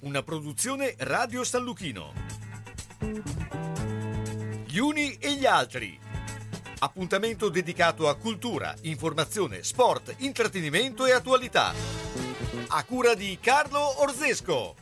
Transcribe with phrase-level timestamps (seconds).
[0.00, 2.12] una produzione Radio San Lucchino.
[4.66, 5.98] Gli uni e gli altri.
[6.78, 11.74] Appuntamento dedicato a cultura, informazione, sport, intrattenimento e attualità.
[12.68, 14.76] A cura di Carlo Orzesco.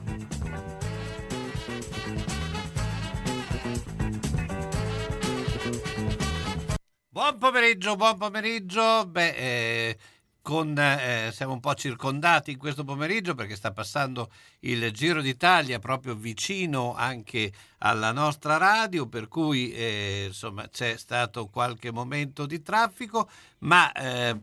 [7.08, 9.04] Buon pomeriggio, buon pomeriggio.
[9.06, 9.98] Beh, eh,
[10.48, 14.30] con, eh, siamo un po' circondati in questo pomeriggio perché sta passando
[14.60, 21.48] il Giro d'Italia proprio vicino anche alla nostra radio, per cui eh, insomma c'è stato
[21.48, 24.40] qualche momento di traffico, ma eh,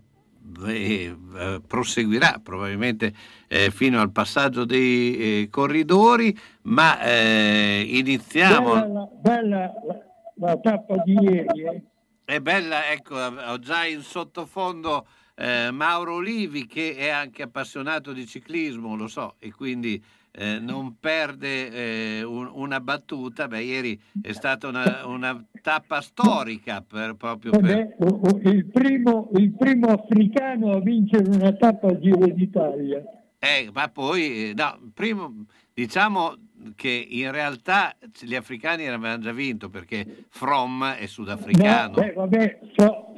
[0.67, 1.17] eh
[1.65, 3.11] proseguirà probabilmente
[3.47, 8.73] eh, fino al passaggio dei eh, corridori, ma iniziamo.
[8.75, 9.95] Bella, bella la,
[10.35, 11.83] la tappa di ieri.
[12.23, 18.25] È bella, ecco, ho già in sottofondo eh, Mauro Olivi che è anche appassionato di
[18.25, 23.47] ciclismo, lo so, e quindi eh, non perde eh, un, una battuta.
[23.47, 27.95] Beh, ieri è stata una, una tappa storica per, proprio eh per...
[27.97, 33.03] Beh, il, primo, il primo africano a vincere una tappa al Giro d'Italia.
[33.39, 36.35] Eh, ma poi, no, primo, diciamo
[36.75, 41.93] che in realtà gli africani avevano già vinto perché From è sudafricano.
[41.95, 43.13] No, beh, vabbè, so,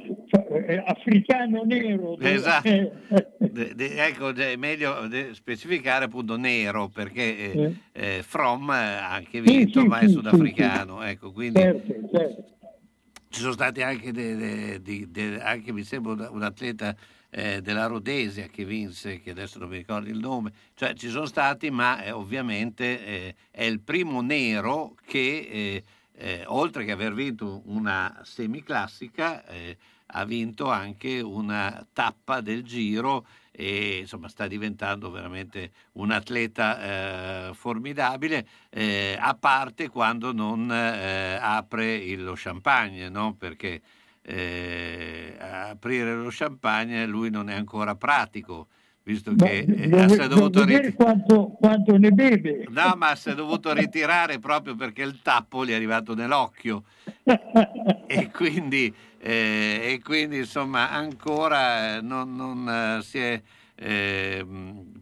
[0.84, 2.18] africano nero.
[2.18, 2.68] Esatto.
[3.38, 9.80] de, de, ecco, è meglio specificare appunto nero perché eh, eh, From ha anche vinto,
[9.80, 11.00] sì, sì, ma è sudafricano.
[11.00, 12.44] Sì, ecco, quindi certo, certo.
[13.28, 16.94] ci sono stati anche, de, anche mi sembra, un atleta
[17.30, 21.26] eh, della Rhodesia che vinse, che adesso non mi ricordo il nome, cioè ci sono
[21.26, 27.12] stati, ma eh, ovviamente eh, è il primo nero che, eh, eh, oltre che aver
[27.12, 29.76] vinto una semiclassica, eh,
[30.10, 38.46] ha vinto anche una tappa del giro e insomma sta diventando veramente un atleta formidabile,
[39.18, 43.34] a parte quando non apre lo champagne, no?
[43.34, 43.82] perché
[44.28, 48.66] eh, aprire lo champagne lui non è ancora pratico
[49.02, 53.30] visto che Ma, eh, si è dovuto ritirare quanto, quanto, ne beve no ma si
[53.30, 56.84] è dovuto ritirare proprio perché il tappo gli è arrivato nell'occhio
[58.06, 63.42] e quindi, eh, e quindi insomma ancora non, non uh, si è
[63.74, 64.46] eh,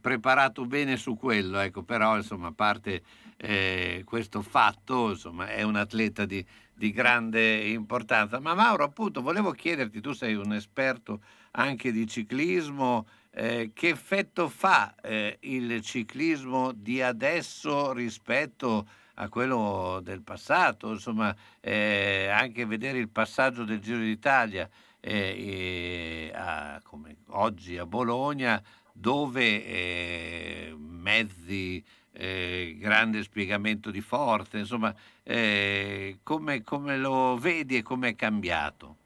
[0.01, 3.03] preparato bene su quello ecco però insomma a parte
[3.37, 6.45] eh, questo fatto insomma è un atleta di
[6.77, 8.39] di grande importanza.
[8.39, 11.23] Ma Mauro, appunto, volevo chiederti, tu sei un esperto
[11.53, 20.01] anche di ciclismo, eh, che effetto fa eh, il ciclismo di adesso rispetto a quello
[20.03, 20.91] del passato?
[20.91, 24.69] Insomma, eh, anche vedere il passaggio del Giro d'Italia
[25.01, 28.63] eh, a, come oggi a Bologna,
[28.93, 31.83] dove eh, mezzi
[32.13, 38.97] eh, grande spiegamento di forze, insomma, eh, come, come, lo vedi e come è cambiato?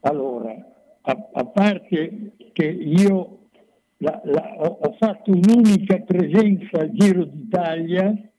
[0.00, 0.54] Allora,
[1.02, 3.38] a, a parte che io
[3.98, 8.29] la, la, ho, ho, fatto un'unica presenza al Giro d'Italia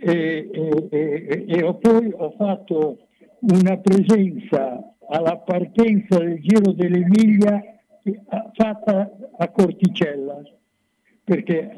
[0.00, 2.98] e, e, e, e poi ho fatto
[3.40, 7.62] una presenza alla partenza del Giro dell'Emilia
[8.52, 10.42] fatta a Corticella
[11.24, 11.72] perché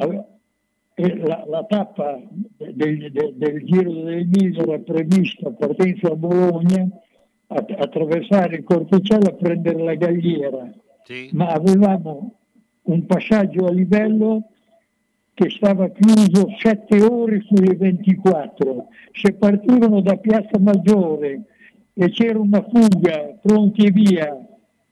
[0.95, 2.21] la, la, tappa
[2.57, 6.87] del, del, del Giro dell'Emilia era prevista partenza a Bologna,
[7.47, 10.71] a, attraversare il Corticella, prendere la Galliera,
[11.05, 11.31] sì.
[11.33, 12.35] ma avevamo
[12.83, 14.51] un passaggio a livello
[15.39, 18.89] che stava chiuso 7 ore sulle 24.
[19.13, 21.43] Se partivano da Piazza Maggiore
[21.95, 24.37] e c'era una fuga pronti e via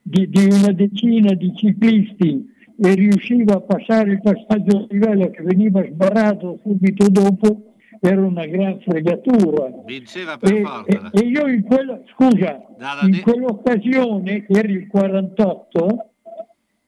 [0.01, 2.47] di, di una decina di ciclisti
[2.79, 8.47] e riusciva a passare il passaggio a livello che veniva sbarrato subito dopo era una
[8.47, 9.69] gran fregatura.
[9.85, 11.11] Vinceva per e, forza.
[11.11, 12.63] E, e io in quella, scusa,
[13.03, 13.21] in di...
[13.21, 16.11] quell'occasione, che era il 48,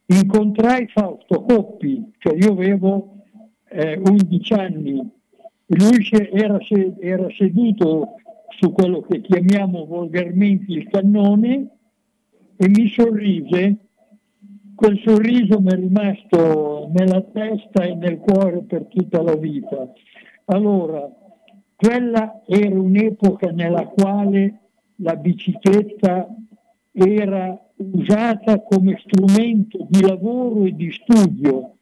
[0.07, 3.18] incontrai Fausto Coppi, cioè io avevo
[3.71, 5.11] eh, 11 anni,
[5.67, 6.59] lui era,
[7.01, 8.15] era seduto
[8.59, 11.69] su quello che chiamiamo volgarmente il cannone
[12.57, 13.77] e mi sorrise
[14.79, 19.93] quel sorriso mi è rimasto nella testa e nel cuore per tutta la vita.
[20.45, 21.11] Allora,
[21.75, 24.61] quella era un'epoca nella quale
[24.99, 26.29] la bicicletta
[26.93, 31.75] era usata come strumento di lavoro e di studio,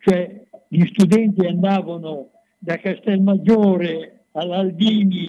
[0.00, 0.43] cioè
[0.74, 5.28] gli studenti andavano da Castelmaggiore all'Aldini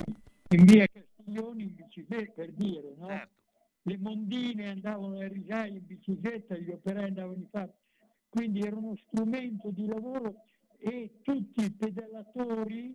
[0.50, 3.08] in via Castiglioni in bicicletta per dire, no?
[3.08, 3.34] Certo
[3.88, 7.78] le mondine andavano a risaie in bicicletta, gli operai andavano in fatto,
[8.30, 10.42] quindi era uno strumento di lavoro
[10.80, 12.94] e tutti i pedalatori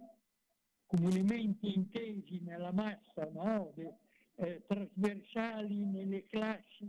[0.87, 3.70] comunemente intesi nella massa, no?
[3.76, 3.94] De,
[4.35, 6.87] eh, trasversali nelle classi,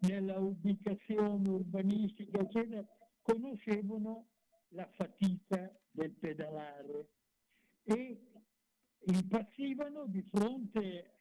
[0.00, 2.84] nella ubicazione urbanistica, eccetera,
[3.22, 4.26] conoscevano
[4.68, 7.08] la fatica del pedalare
[7.84, 8.20] e
[9.06, 11.12] impazzivano di fronte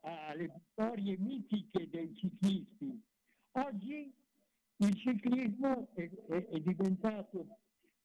[0.00, 3.02] alle vittorie mitiche dei ciclisti.
[3.52, 4.14] Oggi
[4.78, 7.58] il ciclismo è, è, è diventato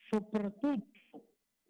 [0.10, 1.00] soprattutto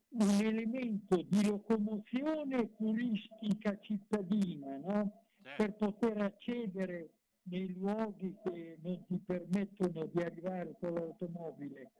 [0.09, 5.25] un elemento di locomozione turistica cittadina, no?
[5.41, 5.63] certo.
[5.63, 7.13] per poter accedere
[7.43, 11.91] nei luoghi che non ti permettono di arrivare con l'automobile.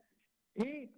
[0.54, 0.92] E,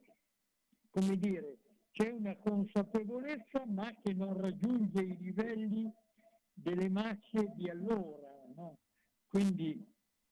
[0.93, 1.57] come dire,
[1.91, 5.91] c'è una consapevolezza ma che non raggiunge i livelli
[6.53, 8.29] delle masse di allora.
[8.55, 8.77] No?
[9.27, 9.83] Quindi,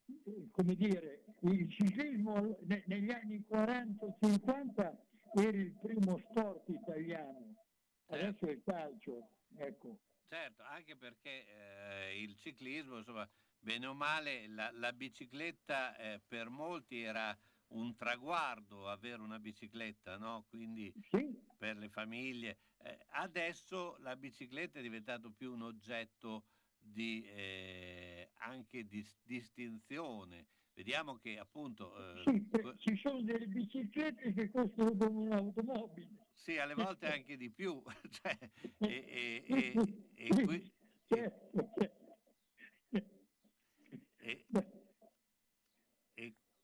[0.06, 4.96] eh, come dire, il ciclismo negli anni 40-50
[5.34, 7.56] era il primo sport italiano,
[8.08, 9.30] adesso è il calcio.
[9.56, 9.98] Ecco.
[10.28, 16.50] Certo, anche perché eh, il ciclismo, insomma, bene o male, la, la bicicletta eh, per
[16.50, 17.36] molti era
[17.72, 20.46] un traguardo avere una bicicletta, no?
[20.50, 21.38] Quindi sì.
[21.58, 22.58] per le famiglie.
[22.78, 26.46] Eh, adesso la bicicletta è diventato più un oggetto
[26.78, 30.48] di, eh, anche di distinzione.
[30.74, 31.96] Vediamo che appunto...
[31.98, 32.48] Eh, sì,
[32.78, 36.30] ci sono delle biciclette che costano come un'automobile.
[36.34, 37.82] Sì, alle volte anche di più.
[38.10, 38.38] cioè,
[38.80, 39.74] e, e,
[40.16, 40.72] e, qui,
[41.08, 42.02] certo, certo.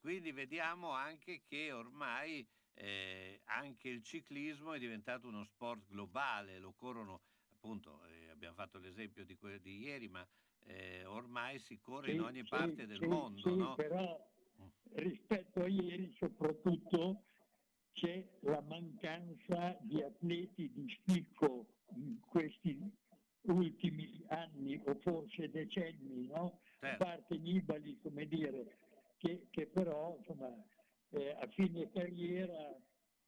[0.08, 6.72] Quindi vediamo anche che ormai eh, anche il ciclismo è diventato uno sport globale, lo
[6.72, 7.24] corrono
[7.54, 10.26] appunto, eh, abbiamo fatto l'esempio di quello di ieri, ma
[10.68, 13.54] eh, ormai si corre sì, in ogni sì, parte del sì, mondo.
[13.54, 13.76] no?
[13.76, 14.30] Però
[14.62, 14.68] mm.
[14.94, 17.24] rispetto a ieri soprattutto
[17.92, 21.66] c'è la mancanza di atleti di spicco
[21.98, 22.80] in questi
[23.42, 26.62] ultimi anni o forse decenni, no?
[26.80, 27.04] certo.
[27.04, 28.78] a parte Nibali, come dire,
[29.18, 30.54] che, che però insomma,
[31.10, 32.76] eh, a fine carriera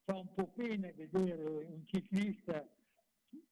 [0.03, 2.68] fa un po' pena vedere un ciclista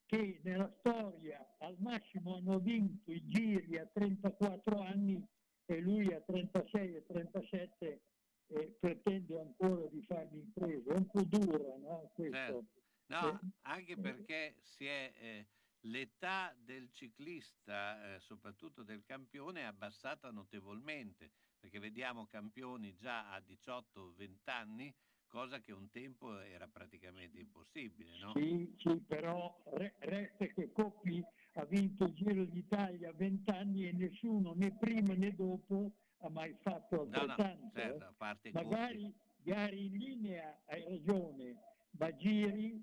[0.06, 5.24] che nella storia al massimo hanno vinto i giri a 34 anni
[5.66, 8.02] e lui a 36 e 37
[8.48, 10.94] eh, pretende ancora di fare l'impresa.
[10.94, 12.12] È un po' dura, no?
[12.16, 12.66] Certo.
[13.08, 15.48] No, eh, anche perché si è, eh,
[15.82, 21.32] l'età del ciclista, eh, soprattutto del campione, è abbassata notevolmente
[21.68, 24.94] perché vediamo campioni già a 18-20 anni,
[25.28, 28.18] cosa che un tempo era praticamente impossibile.
[28.20, 28.32] No?
[28.36, 29.62] Sì, sì, però
[30.00, 31.22] resta che Coppi
[31.56, 36.30] ha vinto il Giro d'Italia a 20 anni e nessuno né prima né dopo ha
[36.30, 37.44] mai fatto altrettanto.
[37.44, 39.14] No, no, certo, a parte Magari
[39.44, 41.56] gare in linea hai ragione,
[41.98, 42.82] ma giri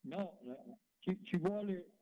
[0.00, 1.92] no, ci, ci vuole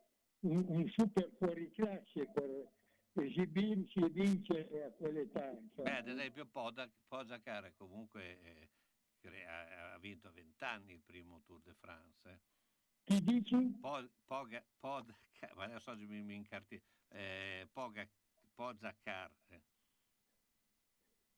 [0.40, 2.72] un, un super fuoriclasse per,
[3.22, 5.52] esibirsi e vincere a quell'età.
[5.74, 11.74] Beh, ad esempio Pogacar comunque eh, ha, vinto a 20 anni il primo Tour de
[11.74, 12.28] France.
[12.28, 12.40] Eh.
[13.04, 13.78] Chi dici?
[13.80, 15.16] Poga, Poga,
[15.56, 18.08] adesso oggi mi, mi incarti, eh, Poga,
[18.54, 19.30] Pogacar.
[19.48, 19.62] Eh.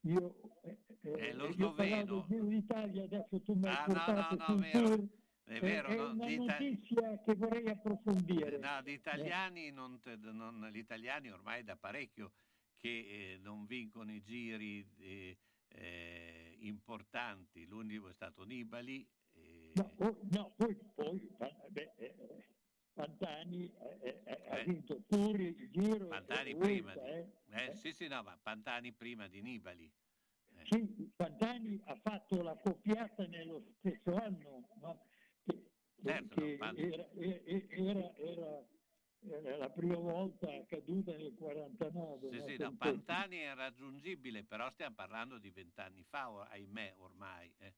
[0.01, 2.25] Io, eh, eh, lo sloveno.
[2.29, 5.07] Io adesso tu mi hai ah, no, no, no, vero.
[5.47, 6.11] È vero, è no?
[6.11, 8.57] una notizia che vorrei approfondire.
[8.57, 9.97] No, gli italiani, non,
[10.33, 12.33] non, gli italiani ormai da parecchio
[12.75, 15.37] che eh, non vincono i giri eh,
[15.69, 17.65] eh, importanti.
[17.65, 19.07] L'unico è stato Nibali.
[19.75, 21.29] No, oh, no, poi, poi
[21.69, 22.15] beh, eh,
[22.93, 26.07] Pantani eh, eh, ha vinto pure il giro.
[26.07, 26.93] Pantani prima.
[26.93, 29.89] Di, sì, sì, no, ma Pantani prima di Nibali.
[30.63, 35.05] Sì, Pantani ha fatto la coppiata nello stesso anno, no?
[36.03, 38.65] Certo, era, era, era,
[39.19, 42.29] era, la prima volta accaduta nel 49.
[42.29, 42.47] Sì, no?
[42.47, 47.51] sì, no, Pantani è raggiungibile, però stiamo parlando di vent'anni fa, ahimè, ormai.
[47.57, 47.73] Eh.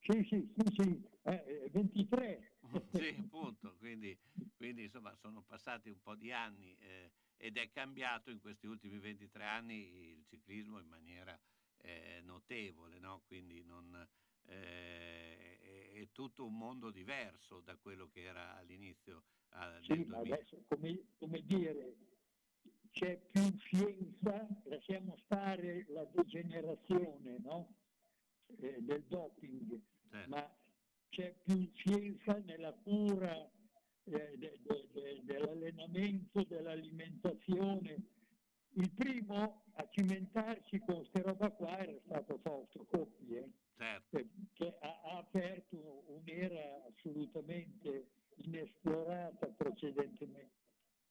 [0.00, 1.08] Sì, sì, sì, sì.
[1.22, 2.56] Eh, 23.
[2.92, 4.18] sì, appunto, quindi,
[4.56, 8.98] quindi, insomma sono passati un po' di anni eh, ed è cambiato in questi ultimi
[8.98, 11.38] 23 anni il ciclismo in maniera
[11.82, 13.22] eh, notevole, no?
[13.26, 14.06] quindi non,
[14.46, 20.62] eh, è, tutto un mondo diverso da quello che era all'inizio eh, sì, ma adesso
[20.68, 21.96] come, come, dire
[22.90, 27.74] c'è più scienza lasciamo stare la degenerazione no?
[28.58, 29.80] eh, del doping
[30.10, 30.28] certo.
[30.28, 30.56] ma
[31.08, 33.50] c'è più scienza nella cura
[34.04, 38.12] eh, de, de, de, dell'allenamento dell'alimentazione
[38.74, 43.50] il primo a cimentarsi con questa roba qua era stato Fausto Coppi, eh?
[43.76, 44.20] certo.
[44.52, 50.60] che ha, ha aperto un'era assolutamente inesplorata precedentemente.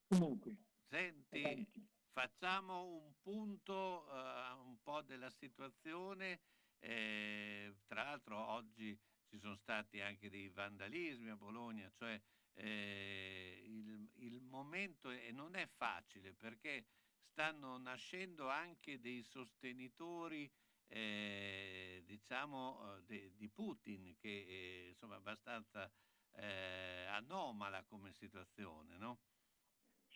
[0.08, 0.56] Comunque.
[0.90, 1.88] Senti, avanti.
[2.12, 6.42] facciamo un punto uh, un po' della situazione.
[6.80, 12.20] Eh, tra l'altro oggi ci sono stati anche dei vandalismi a Bologna, cioè
[12.54, 16.88] eh, il, il, momento è, non è facile perché
[17.22, 20.52] stanno nascendo anche dei sostenitori
[20.92, 25.90] eh, diciamo eh, de, di Putin che è insomma abbastanza
[26.34, 29.20] eh, anomala come situazione, no?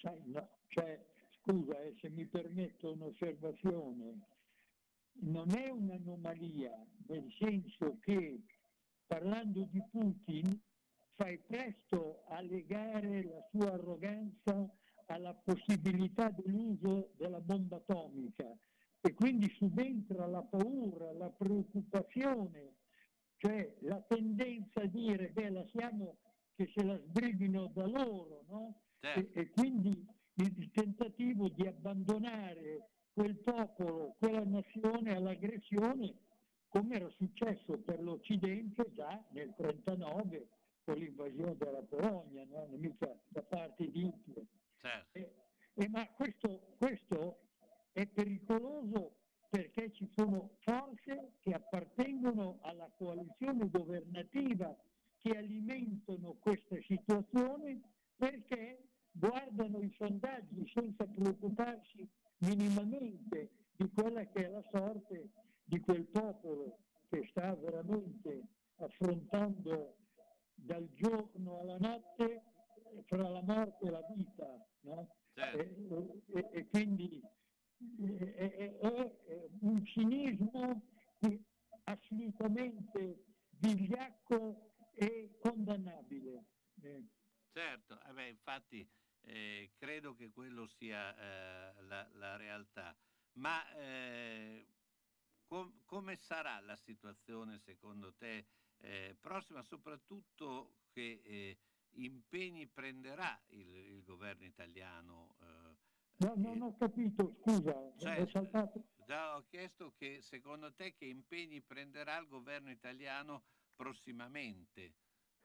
[0.01, 1.03] Sai, no, cioè,
[1.39, 4.19] scusa eh, se mi permetto un'osservazione,
[5.21, 8.41] non è un'anomalia, nel senso che
[9.05, 10.61] parlando di Putin
[11.13, 14.69] fai presto a legare la sua arroganza
[15.07, 18.53] alla possibilità dell'uso della bomba atomica
[19.05, 22.73] e quindi subentra la paura, la preoccupazione,
[23.37, 26.17] cioè la tendenza a dire beh lasciamo
[26.55, 28.81] che se la sbrigino da loro, no?
[29.01, 36.15] E, e, quindi il tentativo di abbandonare quel popolo, quella nazione all'aggressione,
[36.67, 40.47] come era successo per l'Occidente già nel 1939
[40.83, 42.67] con l'invasione della Polonia, no?
[42.71, 44.45] mica da parte di Hitler.
[44.77, 45.17] Certo.
[45.19, 45.31] E,
[45.75, 47.44] e ma questo, questo
[47.95, 49.15] è pericoloso
[49.49, 54.75] perché ci sono forze che appartengono alla coalizione governativa
[55.17, 57.79] che alimentano questa situazione
[58.17, 62.05] perché guardano i sondaggi senza preoccuparsi
[62.39, 65.29] minimamente di quella che è la sorte
[65.63, 68.41] di quel popolo che sta veramente
[68.75, 69.95] affrontando
[70.53, 72.43] dal giorno alla notte
[73.05, 75.15] fra la morte e la vita, no?
[75.33, 76.21] certo.
[76.33, 77.21] e, e, e, quindi
[77.77, 78.77] è,
[79.61, 80.81] un cinismo
[81.83, 86.45] assolutamente vigliacco e condannabile.
[86.81, 87.03] Eh.
[87.51, 88.87] Certo, eh beh, infatti
[89.21, 92.95] eh, credo che quello sia eh, la, la, realtà,
[93.33, 94.67] ma eh,
[95.45, 101.57] com- come sarà la situazione secondo te eh, prossima, soprattutto che
[101.91, 105.37] impegni prenderà il, il governo italiano?
[106.17, 108.83] Eh, no, non ho capito, scusa, cioè, ho saltato.
[109.05, 113.43] Già ho chiesto che secondo te che impegni prenderà il governo italiano
[113.75, 114.93] prossimamente?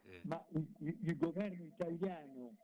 [0.03, 0.21] Eh.
[0.25, 2.57] Ma il, il, governo italiano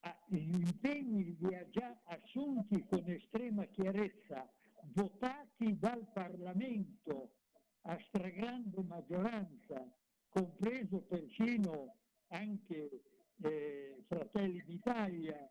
[0.00, 4.50] ha, gli impegni li ha già assunti con estrema chiarezza,
[4.94, 7.34] votati dal Parlamento
[7.82, 9.86] a stragrande maggioranza,
[10.28, 13.02] compreso persino anche
[13.42, 15.50] eh, Fratelli d'Italia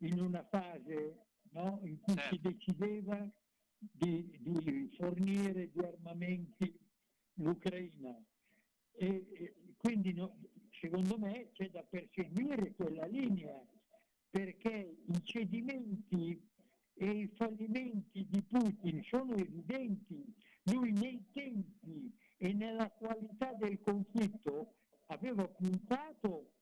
[0.00, 2.48] in una fase no, in cui si certo.
[2.48, 3.30] decideva
[3.76, 6.78] di, di, fornire di armamenti
[7.34, 8.22] l'Ucraina.
[8.92, 10.38] E, e quindi no,
[10.70, 13.60] secondo me c'è da perseguire quella linea
[14.28, 16.48] perché i cedimenti
[16.94, 20.22] e i fallimenti di Putin sono evidenti.
[20.64, 24.74] Lui nei tempi e nella qualità del conflitto
[25.06, 26.52] aveva puntato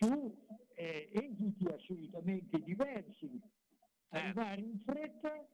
[0.00, 0.34] su
[0.76, 3.28] eh, esiti assolutamente diversi.
[3.28, 3.48] Certo.
[4.08, 5.46] Arrivare in fretta,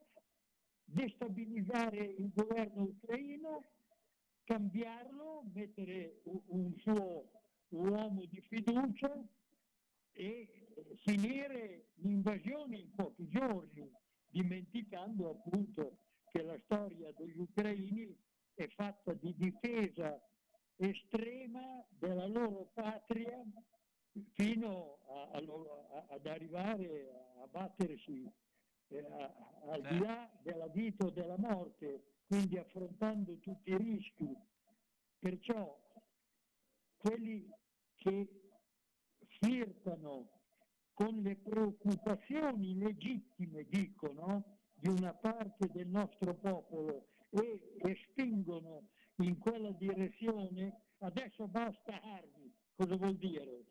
[0.85, 3.63] destabilizzare il governo ucraino,
[4.45, 7.29] cambiarlo, mettere un suo
[7.69, 9.13] uomo di fiducia
[10.13, 10.65] e
[11.03, 13.91] finire l'invasione in pochi giorni,
[14.27, 15.97] dimenticando appunto
[16.31, 18.17] che la storia degli ucraini
[18.53, 20.19] è fatta di difesa
[20.77, 23.43] estrema della loro patria
[24.33, 27.09] fino a, a, ad arrivare
[27.41, 28.29] a battersi
[28.89, 29.05] eh,
[29.69, 34.35] al di là della vita o della morte, quindi affrontando tutti i rischi.
[35.19, 35.77] Perciò
[36.97, 37.49] quelli
[37.95, 38.27] che
[39.39, 40.29] flirtano
[40.93, 49.37] con le preoccupazioni legittime, dicono, di una parte del nostro popolo e, e spingono in
[49.39, 52.53] quella direzione, adesso basta armi.
[52.75, 53.65] Cosa vuol dire?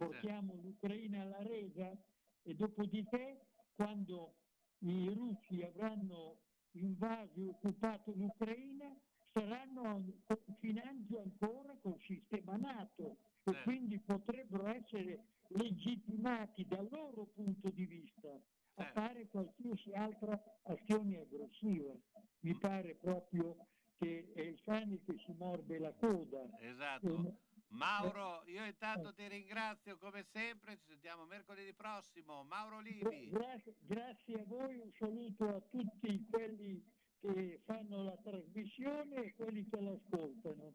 [0.00, 1.94] Portiamo l'Ucraina alla resa
[2.42, 4.34] e dopodiché quando
[4.78, 6.38] i russi avranno
[6.70, 8.98] invaso e occupato l'Ucraina
[9.30, 17.84] saranno confinanti ancora col sistema NATO e quindi potrebbero essere legittimati dal loro punto di
[17.84, 18.40] vista
[18.76, 21.92] a fare qualsiasi altra azione aggressiva.
[22.40, 23.66] Mi pare proprio
[23.98, 26.48] che è il cane che si morde la coda.
[26.58, 27.48] Esatto.
[27.70, 32.42] Mauro, io intanto ti ringrazio come sempre, ci sentiamo mercoledì prossimo.
[32.44, 33.30] Mauro Livi.
[33.30, 36.84] Grazie, grazie a voi, un saluto a tutti quelli
[37.20, 40.74] che fanno la trasmissione e quelli che l'ascoltano.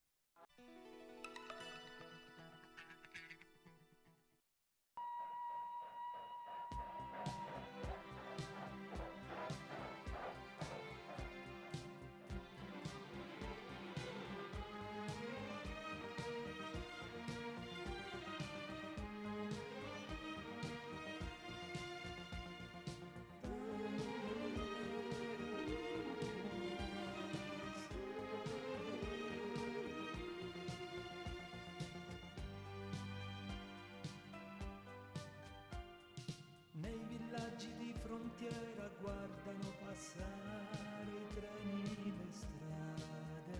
[39.01, 43.59] Guardano passare i treni, le strade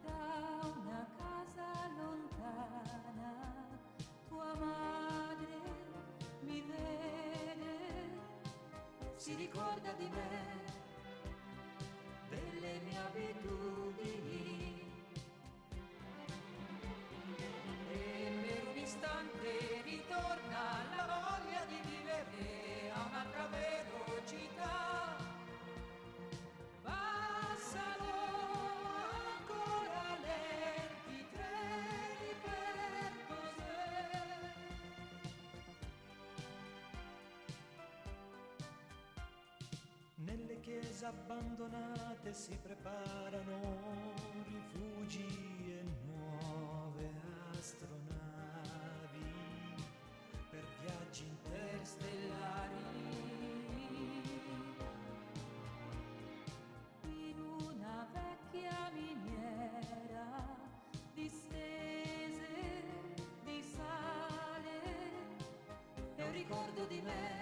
[0.05, 0.23] Da
[0.77, 3.33] una casa lontana
[4.29, 5.59] tua madre
[6.43, 7.75] mi vede,
[9.17, 10.70] si ricorda di me,
[40.61, 44.13] Chiese abbandonate si preparano
[44.45, 45.25] rifugi
[45.67, 47.11] e nuove
[47.59, 49.25] astronavi
[50.51, 52.75] per viaggi interstellari.
[57.05, 60.57] in una vecchia miniera
[61.15, 62.49] distese
[63.45, 64.83] di sale
[66.17, 67.40] e un ricordo di me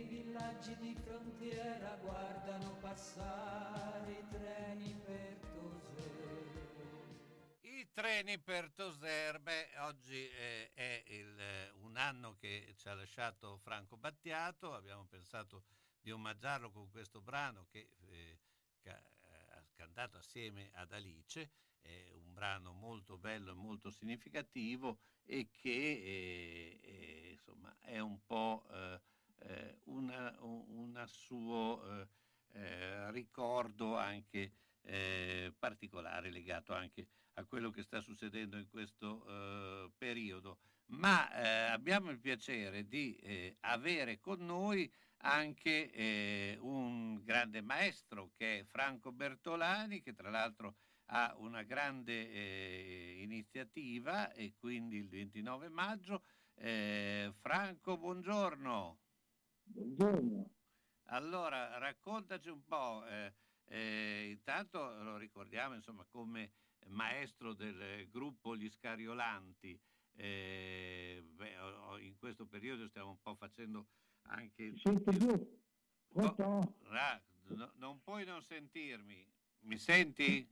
[0.00, 6.08] Nei villaggi di frontiera guardano passare i treni per Tosè.
[7.60, 12.94] I treni per Toser, beh, oggi eh, è il, eh, un anno che ci ha
[12.94, 15.64] lasciato Franco Battiato, abbiamo pensato
[16.00, 18.38] di omaggiarlo con questo brano che eh,
[18.84, 19.02] eh,
[19.74, 21.50] cantato assieme ad Alice,
[21.82, 28.18] è un brano molto bello e molto significativo e che eh, eh, insomma è un
[28.24, 28.64] po'
[30.10, 32.08] eh, eh una suo eh,
[32.52, 34.52] eh, ricordo anche
[35.58, 40.58] particolare legato anche a quello che sta succedendo in questo periodo.
[40.86, 44.90] Ma abbiamo il piacere di avere con noi
[45.22, 52.30] anche eh, un grande maestro che è Franco Bertolani, che tra l'altro ha una grande
[52.30, 56.22] eh, iniziativa e quindi il 29 maggio.
[56.54, 58.98] Eh, Franco, buongiorno.
[59.72, 60.50] Buongiorno.
[61.04, 63.32] Allora, raccontaci un po', eh,
[63.66, 66.52] eh, intanto lo ricordiamo insomma come
[66.86, 69.78] maestro del gruppo Gli Scariolanti,
[70.16, 71.54] eh, beh,
[72.00, 73.86] in questo periodo stiamo un po' facendo
[74.22, 74.74] anche...
[74.78, 75.58] Senti giù.
[76.08, 76.42] Pronto?
[76.42, 76.74] Oh,
[77.54, 79.24] no, non puoi non sentirmi.
[79.60, 80.48] Mi senti?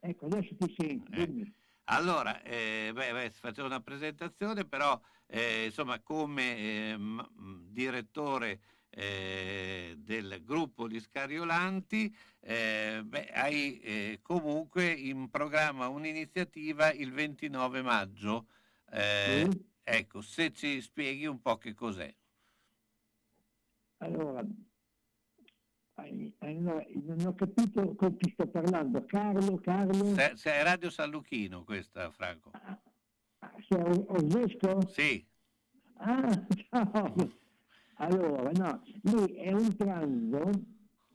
[0.00, 1.60] Ecco, adesso ti sento.
[1.84, 6.56] Allora, eh, beh, beh, facevo una presentazione, però eh, insomma come
[6.92, 8.60] eh, m- direttore
[8.94, 18.46] del gruppo Gli Scariolanti, eh, beh, hai eh, comunque in programma un'iniziativa il 29 maggio.
[18.90, 19.48] Sì.
[19.84, 22.14] Ecco, se ci spieghi un po' che cos'è.
[23.98, 24.44] Allora,
[26.10, 29.04] non ho capito con chi sto parlando.
[29.04, 30.14] Carlo, Carlo?
[30.14, 32.50] Se, se è Radio San Lucchino questa, Franco.
[32.52, 32.80] Ah,
[33.68, 34.86] sei Osesco?
[34.88, 35.24] Sì.
[35.96, 37.40] Ah, ciao.
[37.96, 40.50] Allora, no, lui è un pranzo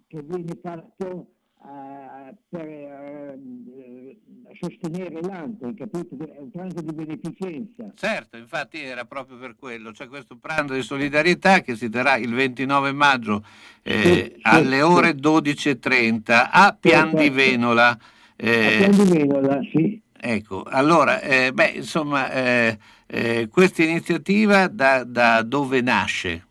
[0.08, 4.17] che viene fatto uh, per uh,
[4.60, 6.16] sostenere l'ANTE, capito?
[6.18, 7.92] È un pranzo di beneficenza.
[7.96, 12.34] Certo, infatti era proprio per quello, c'è questo pranzo di solidarietà che si terrà il
[12.34, 13.44] 29 maggio
[13.84, 15.22] eh, sì, alle sì, ore sì.
[15.22, 17.98] 12.30 a Pian di Venola.
[18.36, 20.02] Eh, a Pian di Venola, sì.
[20.20, 26.46] Ecco, allora, eh, beh, insomma, eh, eh, questa iniziativa da, da, dove nasce?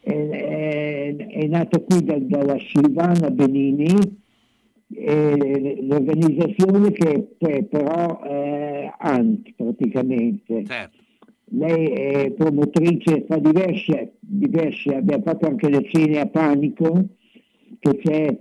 [0.00, 4.24] È, è, è nata qui da, dalla Silvana Benini,
[4.96, 7.28] eh, l'organizzazione che,
[7.68, 10.64] però è ANT praticamente.
[10.64, 11.04] Certo.
[11.50, 17.06] Lei è promotrice, fa diverse, diverse, abbiamo fatto anche le cene a panico,
[17.78, 18.36] che c'è,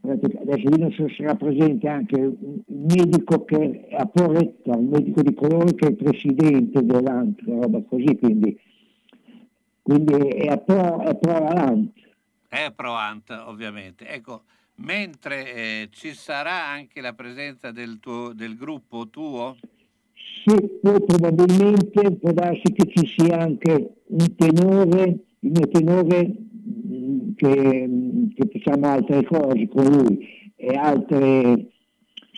[0.00, 4.88] adesso lì non so se sarà presente anche un medico che è a Porretta, un
[4.88, 8.58] medico di colore che è il presidente dell'ANT, roba così, quindi,
[9.82, 11.92] quindi è, pro, è pro ANT.
[12.48, 14.08] È pro ANT, ovviamente.
[14.08, 14.42] Ecco,
[14.82, 19.56] mentre eh, ci sarà anche la presenza del, tuo, del gruppo tuo?
[20.44, 28.28] Sì, probabilmente può darsi che ci sia anche un tenore, mio tenore mm, che, mm,
[28.34, 31.68] che facciamo altre cose con lui e altre,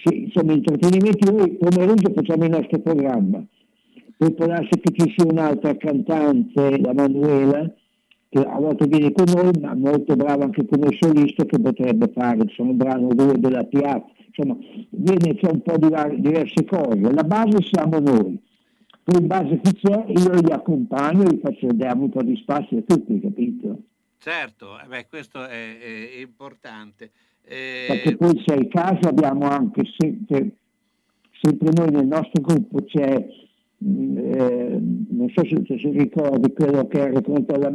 [0.03, 1.31] sì, insomma, intrattenimenti.
[1.31, 3.45] Noi pomeriggio facciamo il nostro programma,
[4.17, 7.73] poi può darsi che ci sia un'altra cantante, la Manuela,
[8.33, 12.39] che a volte viene con noi, ma molto bravo anche come solista che potrebbe fare,
[12.41, 14.57] insomma, un brano o due della piazza, insomma,
[14.89, 16.99] viene c'è un po' di var- diverse cose.
[16.99, 18.41] La base siamo noi,
[19.03, 22.35] poi in base chi c'è io li accompagno e gli faccio dare un po' di
[22.37, 23.83] spazio a tutti, capito?
[24.17, 27.11] Certo, eh beh, questo è, è importante.
[27.45, 27.85] Eh...
[27.87, 30.53] Perché poi se è il caso abbiamo anche sempre,
[31.39, 33.29] sempre noi nel nostro gruppo c'è
[33.85, 37.71] mm, eh, non so se, se ricordi quello che racconta la,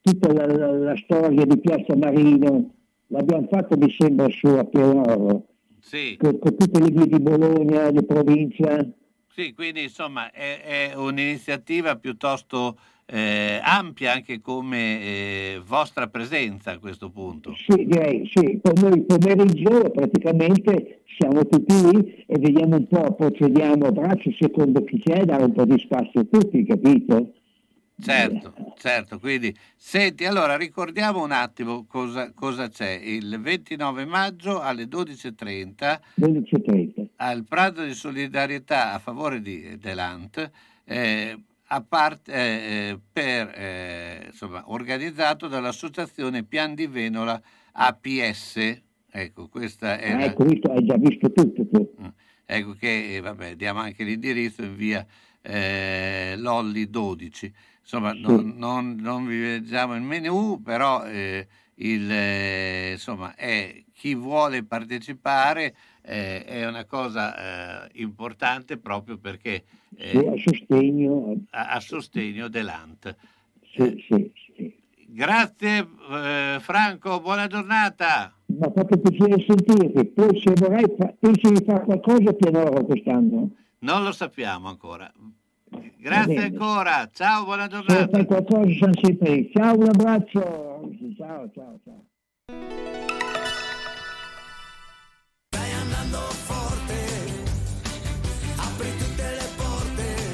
[0.00, 2.74] tutta la, la, la, storia di Piazza Marino,
[3.08, 5.46] l'abbiamo fatto mi sembra su a Pianoro,
[5.80, 6.16] sì.
[6.18, 8.86] con, con, tutte le vie di Bologna, di provincia.
[9.32, 16.78] Sì, quindi insomma è, è un'iniziativa piuttosto eh, ampia anche come eh, vostra presenza a
[16.78, 17.54] questo punto.
[17.54, 18.58] Sì, direi, sì.
[18.62, 24.84] Poi noi pomeriggio praticamente siamo tutti lì e vediamo un po', procediamo a braccio secondo
[24.84, 27.32] chi c'è, dare un po' di spazio a tutti, capito?
[28.00, 32.90] Certo, certo, quindi senti, allora ricordiamo un attimo cosa, cosa c'è.
[32.90, 37.06] Il 29 maggio alle 12.30, 12.30.
[37.16, 40.50] al Prato di solidarietà a favore di Delant,
[40.84, 41.38] eh,
[41.72, 47.40] a parte, eh, per, eh, insomma, organizzato dall'associazione Pian di Venola
[47.72, 48.80] APS.
[49.12, 50.12] Ecco, questa è...
[50.12, 51.66] Ah, ecco, visto, hai già visto tutto.
[51.68, 51.94] Tu.
[52.00, 52.06] Mm.
[52.46, 55.06] Ecco che, eh, vabbè, diamo anche l'indirizzo in via
[55.42, 57.52] eh, Lolli 12.
[57.92, 64.14] Insomma, non, non, non vi leggiamo il menu, però eh, il, eh, insomma, è, chi
[64.14, 69.64] vuole partecipare eh, è una cosa eh, importante proprio perché
[69.98, 73.16] sì, a sostegno, a, a sostegno dell'ANT.
[73.72, 74.78] Sì, sì,
[75.12, 75.84] Grazie
[76.60, 78.32] Franco, buona giornata.
[78.46, 80.04] mi ha fatto piacere sentirti.
[80.06, 80.84] Poi se vorrai
[81.18, 83.50] pensi di fare qualcosa a Pianoro quest'anno?
[83.80, 85.12] Non lo sappiamo ancora.
[85.98, 88.06] Grazie ancora, ciao, buona giornata.
[89.52, 90.90] Ciao, un abbraccio.
[91.16, 92.89] Ciao, ciao, ciao.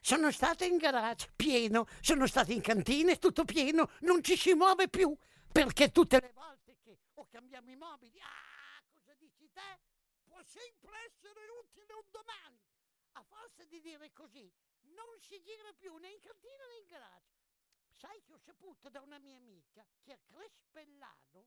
[0.00, 4.54] Sono stata in garage, pieno, sono stata in cantina, è tutto pieno, non ci si
[4.54, 5.16] muove più,
[5.50, 9.80] perché tutte le volte che o cambiamo i mobili, ah, cosa dici te?
[10.24, 12.62] Può sempre essere utile un domani.
[13.12, 14.52] A forza di dire così,
[14.94, 17.34] non si gira più né in cantina né in garage.
[17.94, 21.46] Sai che ho saputo da una mia amica che a Crespellano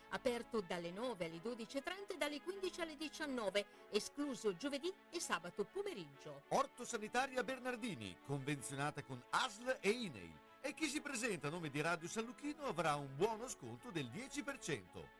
[0.13, 6.43] Aperto dalle 9 alle 12.30 e dalle 15 alle 19, escluso giovedì e sabato pomeriggio.
[6.49, 10.39] Orto Sanitaria Bernardini, convenzionata con ASL e INEI.
[10.59, 14.07] E chi si presenta a nome di Radio San Lucchino avrà un buono sconto del
[14.07, 15.19] 10%.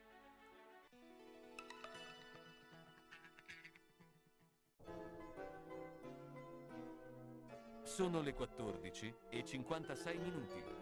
[7.82, 10.81] Sono le 14 e 56 minuti.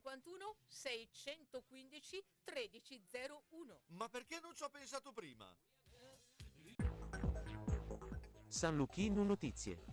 [0.00, 3.80] 051 615 1301.
[3.88, 5.46] Ma perché non ci ho pensato prima?
[8.46, 9.84] San Lucchino Notizie.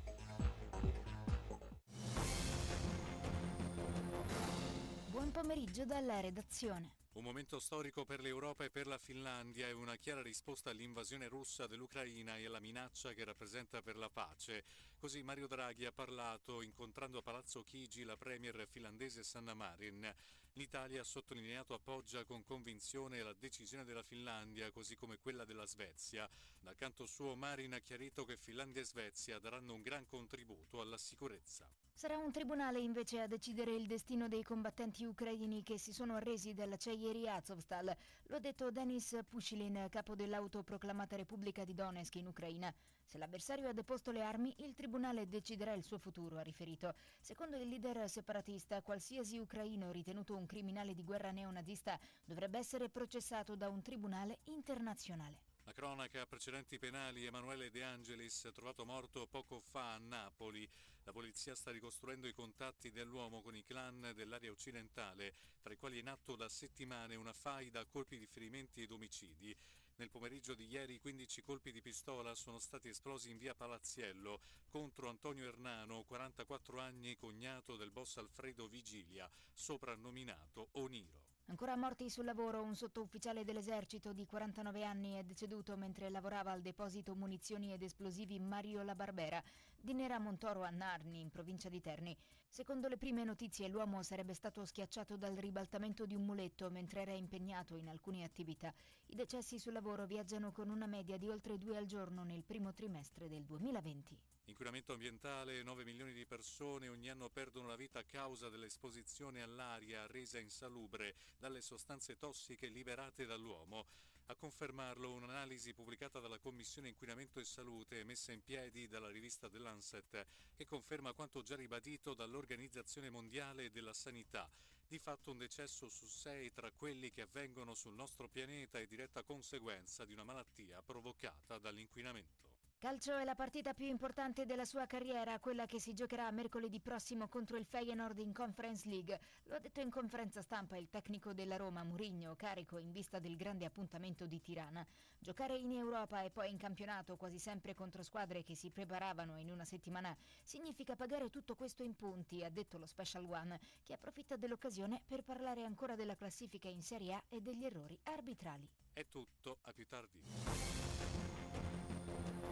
[5.10, 6.99] Buon pomeriggio dalla redazione.
[7.20, 11.68] Un momento storico per l'Europa e per la Finlandia è una chiara risposta all'invasione russa
[11.68, 14.64] dell'Ucraina e alla minaccia che rappresenta per la pace.
[14.98, 20.16] Così Mario Draghi ha parlato incontrando a Palazzo Chigi la premier finlandese Sanna Marin.
[20.54, 26.28] L'Italia ha sottolineato appoggia con convinzione la decisione della Finlandia, così come quella della Svezia.
[26.58, 30.98] Dal canto suo Marin ha chiarito che Finlandia e Svezia daranno un gran contributo alla
[30.98, 31.70] sicurezza.
[32.00, 36.54] Sarà un tribunale invece a decidere il destino dei combattenti ucraini che si sono arresi
[36.54, 37.94] dall'acciaieria Azovstal,
[38.28, 42.74] lo ha detto Denis Pushilin, capo dell'autoproclamata Repubblica di Donetsk in Ucraina.
[43.04, 46.96] Se l'avversario ha deposto le armi, il tribunale deciderà il suo futuro, ha riferito.
[47.20, 53.58] Secondo il leader separatista, qualsiasi ucraino ritenuto un criminale di guerra neonazista dovrebbe essere processato
[53.58, 55.49] da un tribunale internazionale.
[55.70, 60.68] La cronaca precedenti penali Emanuele De Angelis trovato morto poco fa a Napoli.
[61.04, 65.98] La polizia sta ricostruendo i contatti dell'uomo con i clan dell'area occidentale, tra i quali
[65.98, 69.56] è in atto da settimane una faida a colpi di ferimenti ed omicidi.
[69.98, 75.08] Nel pomeriggio di ieri 15 colpi di pistola sono stati esplosi in via Palazziello contro
[75.08, 81.29] Antonio Ernano, 44 anni, cognato del boss Alfredo Vigilia, soprannominato Oniro.
[81.50, 86.62] Ancora morti sul lavoro, un sottufficiale dell'esercito di 49 anni è deceduto mentre lavorava al
[86.62, 89.42] deposito munizioni ed esplosivi Mario La Barbera
[89.76, 92.16] di Nera Montoro a Narni, in provincia di Terni.
[92.48, 97.14] Secondo le prime notizie, l'uomo sarebbe stato schiacciato dal ribaltamento di un muletto mentre era
[97.14, 98.72] impegnato in alcune attività.
[99.08, 102.74] I decessi sul lavoro viaggiano con una media di oltre due al giorno nel primo
[102.74, 104.29] trimestre del 2020.
[104.50, 110.08] Inquinamento ambientale, 9 milioni di persone ogni anno perdono la vita a causa dell'esposizione all'aria
[110.08, 113.86] resa insalubre dalle sostanze tossiche liberate dall'uomo.
[114.26, 119.60] A confermarlo un'analisi pubblicata dalla Commissione Inquinamento e Salute messa in piedi dalla rivista The
[119.60, 124.50] Lancet che conferma quanto già ribadito dall'Organizzazione Mondiale della Sanità.
[124.88, 129.22] Di fatto un decesso su sei tra quelli che avvengono sul nostro pianeta è diretta
[129.22, 132.59] conseguenza di una malattia provocata dall'inquinamento.
[132.80, 137.28] Calcio è la partita più importante della sua carriera, quella che si giocherà mercoledì prossimo
[137.28, 139.20] contro il Feyenoord in Conference League.
[139.48, 143.36] Lo ha detto in conferenza stampa il tecnico della Roma, Murigno, carico in vista del
[143.36, 144.88] grande appuntamento di Tirana.
[145.20, 149.52] Giocare in Europa e poi in campionato, quasi sempre contro squadre che si preparavano in
[149.52, 154.38] una settimana, significa pagare tutto questo in punti, ha detto lo Special One, che approfitta
[154.38, 158.66] dell'occasione per parlare ancora della classifica in Serie A e degli errori arbitrali.
[158.94, 160.79] È tutto, a più tardi.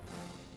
[0.06, 0.10] Thank
[0.52, 0.57] you.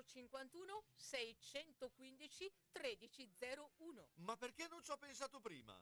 [0.00, 4.08] 051 615 1301.
[4.16, 5.78] Ma perché non ci ho pensato prima?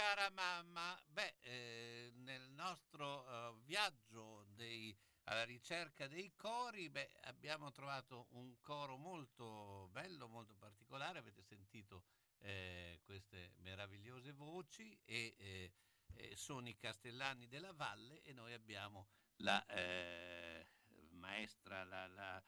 [0.00, 7.70] Cara mamma, beh, eh, nel nostro eh, viaggio dei- alla ricerca dei cori, beh, abbiamo
[7.70, 11.18] trovato un coro molto bello, molto particolare.
[11.18, 12.04] Avete sentito
[12.38, 15.72] eh, queste meravigliose voci e eh,
[16.14, 19.08] eh, sono i Castellani della Valle e noi abbiamo
[19.42, 20.66] la eh,
[21.10, 22.42] maestra, la- la,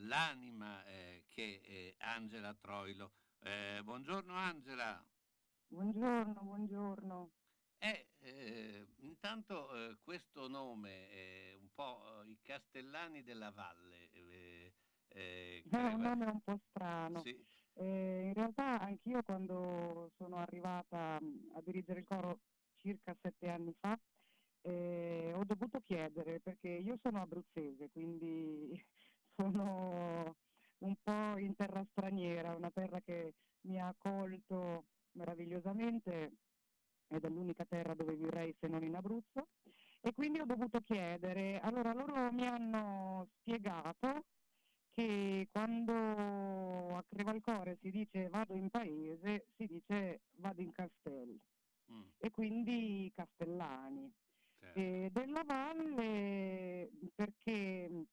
[0.00, 0.82] l'anima
[1.28, 3.12] che è Angela Troilo.
[3.84, 5.00] Buongiorno Angela.
[5.74, 7.30] Buongiorno, buongiorno.
[7.78, 14.72] Eh, eh, intanto eh, questo nome, è un po' eh, i Castellani della Valle, eh,
[15.08, 17.20] eh, È un creva- nome un po' strano.
[17.22, 17.36] Sì.
[17.74, 22.38] Eh, in realtà anch'io quando sono arrivata mh, a dirigere il coro
[22.76, 23.98] circa sette anni fa,
[24.62, 28.80] eh, ho dovuto chiedere perché io sono abruzzese, quindi
[29.36, 30.36] sono
[30.78, 34.84] un po' in terra straniera, una terra che mi ha accolto
[35.14, 36.32] meravigliosamente
[37.08, 39.48] ed è l'unica terra dove vivrei se non in Abruzzo
[40.00, 41.60] e quindi ho dovuto chiedere.
[41.60, 44.24] Allora loro mi hanno spiegato
[44.90, 51.38] che quando a Crevalcore si dice vado in paese, si dice vado in castello
[51.92, 54.10] Mm, e quindi castellani.
[54.58, 54.78] certo.
[54.78, 58.06] E della valle perché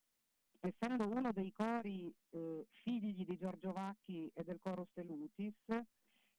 [0.60, 5.56] essendo uno dei cori eh, figli di Giorgio Vacchi e del coro Stelutis,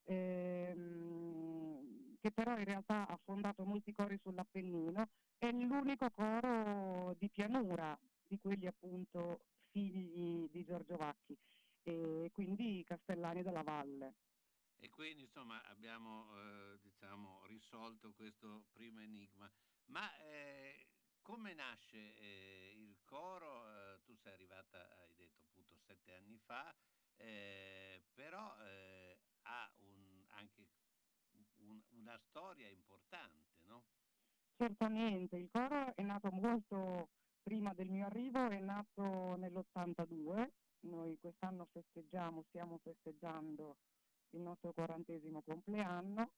[0.04, 1.82] ehm,
[2.20, 8.38] che però in realtà ha fondato molti cori sull'Appennino, è l'unico coro di pianura di
[8.38, 9.40] quelli appunto
[9.70, 11.36] figli di Giorgio Vacchi
[11.82, 14.14] e quindi Castellani della Valle.
[14.78, 19.50] E quindi insomma abbiamo eh, diciamo, risolto questo primo enigma.
[19.86, 20.88] Ma eh,
[21.22, 23.68] come nasce eh, il coro?
[23.68, 26.74] Eh, tu sei arrivata, hai detto appunto sette anni fa,
[27.16, 30.68] eh, però eh, ha un- anche
[31.58, 33.84] un- una storia importante, no?
[34.56, 37.08] Certamente, il coro è nato molto
[37.42, 43.76] prima del mio arrivo, è nato nell'82, noi quest'anno festeggiamo, stiamo festeggiando
[44.30, 46.30] il nostro quarantesimo compleanno.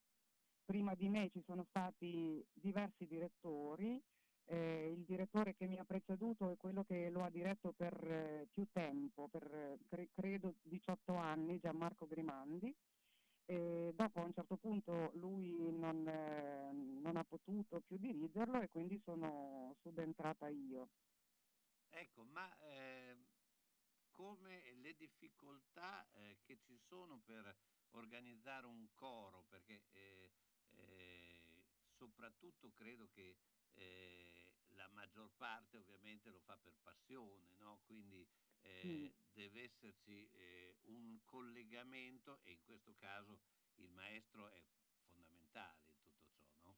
[0.64, 4.00] Prima di me ci sono stati diversi direttori,
[4.46, 8.48] eh, il direttore che mi ha preceduto è quello che lo ha diretto per eh,
[8.52, 12.74] più tempo, per eh, cre- credo 18 anni, Gianmarco Grimandi.
[13.46, 18.70] E dopo a un certo punto lui non, eh, non ha potuto più dirigerlo e
[18.70, 20.88] quindi sono subentrata io.
[21.90, 23.16] Ecco, ma eh,
[24.10, 27.56] come le difficoltà eh, che ci sono per
[27.92, 30.32] organizzare un coro, perché eh,
[30.70, 31.64] eh,
[31.96, 33.36] soprattutto credo che
[33.74, 37.80] eh, la maggior parte ovviamente lo fa per passione, no?
[37.86, 38.26] quindi
[38.64, 43.40] eh, deve esserci eh, un collegamento e in questo caso
[43.74, 44.62] il maestro è
[45.10, 46.76] fondamentale in tutto ciò, no?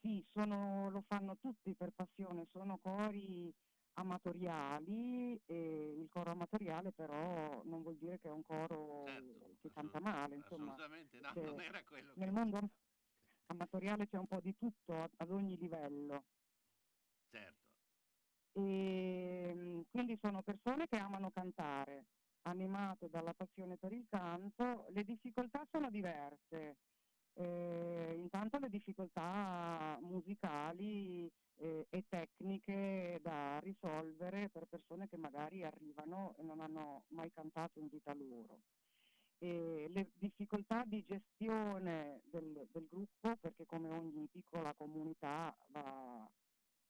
[0.00, 3.52] Sì, sono- lo fanno tutti per passione, sono cori
[3.94, 9.04] amatoriali e il coro amatoriale però non vuol dire che è un coro
[9.60, 10.72] che canta male, insomma.
[10.72, 12.34] Assolutamente no, Cioè, non era quello Nel che...
[12.34, 12.68] mondo am-
[13.46, 16.24] amatoriale c'è un po' di tutto ad ogni livello.
[17.30, 17.61] Certo.
[18.52, 22.04] E mm, quindi sono persone che amano cantare,
[22.42, 24.86] animate dalla passione per il canto.
[24.90, 26.76] Le difficoltà sono diverse.
[27.34, 36.34] Eh, intanto le difficoltà musicali eh, e tecniche da risolvere per persone che magari arrivano
[36.36, 38.60] e non hanno mai cantato in vita loro.
[39.38, 46.30] E le difficoltà di gestione del, del gruppo, perché come ogni piccola comunità va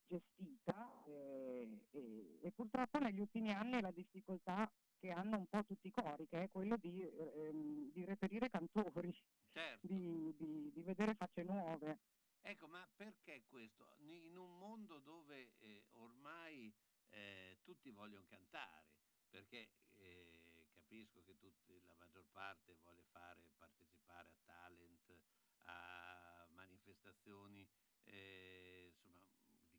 [0.07, 5.87] gestita eh, e, e purtroppo negli ultimi anni la difficoltà che hanno un po' tutti
[5.87, 9.13] i cori, che è quello di, ehm, di reperire cantori,
[9.51, 9.87] Certo.
[9.87, 11.99] di, di- di vedere facce nuove.
[12.41, 13.95] Ecco, ma perché questo?
[13.99, 16.73] In un mondo dove eh, ormai
[17.09, 18.87] eh, tutti vogliono cantare,
[19.29, 25.19] perché eh, capisco che tutti, la maggior parte vuole fare, partecipare a talent,
[25.63, 27.67] a manifestazioni
[28.03, 29.22] eh, insomma,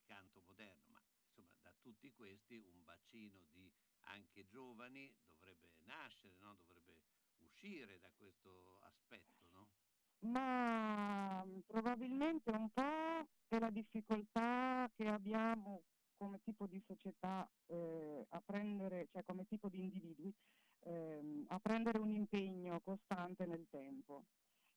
[0.05, 3.72] canto moderno, ma insomma da tutti questi un bacino di
[4.07, 6.57] anche giovani dovrebbe nascere, no?
[6.57, 6.98] dovrebbe
[7.38, 9.68] uscire da questo aspetto, no?
[10.24, 15.82] Ma mm, probabilmente un po' è la difficoltà che abbiamo
[16.16, 20.32] come tipo di società eh, a prendere, cioè come tipo di individui,
[20.80, 24.24] ehm, a prendere un impegno costante nel tempo,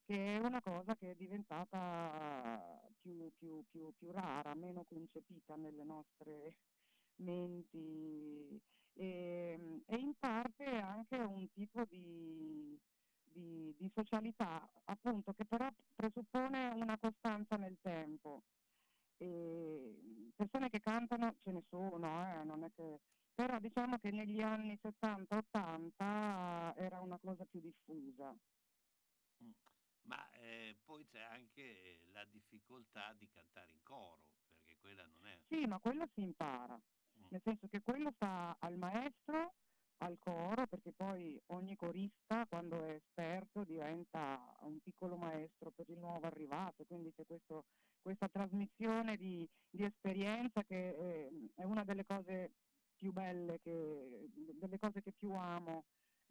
[0.08, 2.62] che è una cosa che è diventata
[3.02, 6.56] più, più- più- più rara, meno concepita nelle nostre
[7.18, 8.60] menti
[8.94, 12.80] e, e in parte anche un tipo di,
[13.24, 18.44] di, di socialità, appunto, che però presuppone una costanza nel tempo.
[19.18, 22.08] E persone che cantano ce ne sono,
[22.66, 23.00] eh, che...
[23.36, 28.34] però diciamo che negli anni 70-80 era una cosa più diffusa.
[30.08, 35.38] Ma eh, poi c'è anche la difficoltà di cantare in coro, perché quella non è...
[35.48, 36.80] Sì, ma quello si impara,
[37.30, 39.54] nel senso che quello sta al maestro,
[39.98, 45.98] al coro, perché poi ogni corista quando è esperto diventa un piccolo maestro per il
[45.98, 47.66] nuovo arrivato, quindi c'è questo,
[48.02, 52.52] questa trasmissione di, di esperienza che eh, è una delle cose
[52.96, 55.84] più belle, che, delle cose che più amo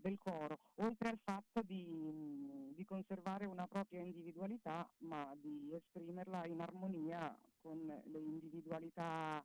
[0.07, 6.61] del coro, oltre al fatto di, di, conservare una propria individualità, ma di esprimerla in
[6.61, 9.45] armonia con le individualità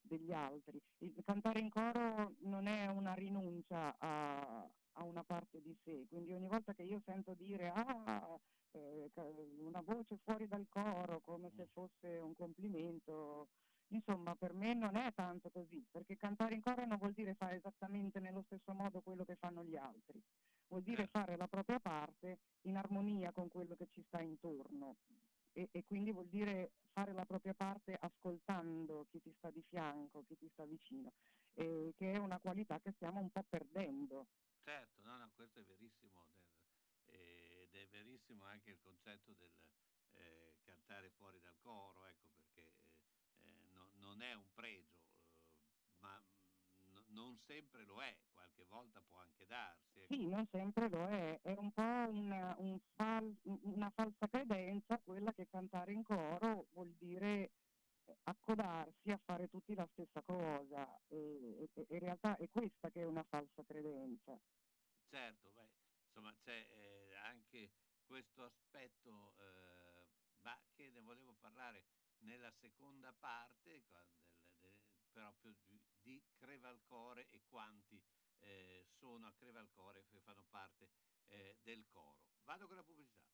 [0.00, 0.80] degli altri.
[0.98, 6.32] Il cantare in coro non è una rinuncia a, a una parte di sé, quindi
[6.32, 8.40] ogni volta che io sento dire ah,
[8.70, 9.10] eh,
[9.58, 13.48] una voce fuori dal coro come se fosse un complimento,
[13.90, 17.56] Insomma, per me non è tanto così, perché cantare in coro non vuol dire fare
[17.56, 20.22] esattamente nello stesso modo quello che fanno gli altri,
[20.68, 24.96] vuol dire fare la propria parte in armonia con quello che ci sta intorno.
[25.52, 30.22] E, e quindi vuol dire fare la propria parte ascoltando chi ti sta di fianco,
[30.26, 31.12] chi ti sta vicino,
[31.54, 34.26] eh, che è una qualità che stiamo un po' perdendo.
[34.62, 36.26] Certo, no, no, questo è verissimo
[37.06, 39.50] ed è verissimo anche il concetto del
[40.12, 42.87] eh, cantare fuori dal coro, ecco perché eh,
[44.08, 46.18] non è un pregio, eh, ma
[46.76, 50.00] n- non sempre lo è, qualche volta può anche darsi.
[50.00, 50.06] ecco.
[50.06, 55.32] Sì, non sempre lo è, è un po' una, un fal- una falsa credenza quella
[55.34, 57.52] che cantare in coro vuol dire
[58.04, 62.90] eh, accodarsi a fare tutti la stessa cosa e, e- e in realtà è questa
[62.90, 64.38] che è una falsa credenza.
[65.10, 65.70] Certo, beh,
[66.06, 67.72] insomma c'è eh, anche
[68.04, 70.06] questo aspetto, eh,
[70.40, 71.84] ma che ne volevo parlare
[72.20, 74.06] nella seconda parte, del-
[74.60, 74.74] de-
[75.10, 78.02] proprio di, di Crevalcore e quanti
[78.40, 80.88] eh, sono a Crevalcore e fanno parte
[81.26, 82.22] eh, del coro.
[82.44, 83.26] Vado con la pubblicità.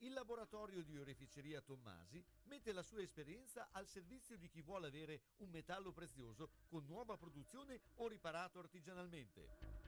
[0.00, 5.20] Il laboratorio di oreficeria Tommasi mette la sua esperienza al servizio di chi vuole avere
[5.38, 9.87] un metallo prezioso con nuova produzione o riparato artigianalmente.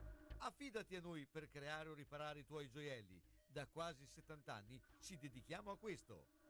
[0.43, 3.21] Affidati a noi per creare o riparare i tuoi gioielli.
[3.45, 6.40] Da quasi 70 anni ci dedichiamo a questo.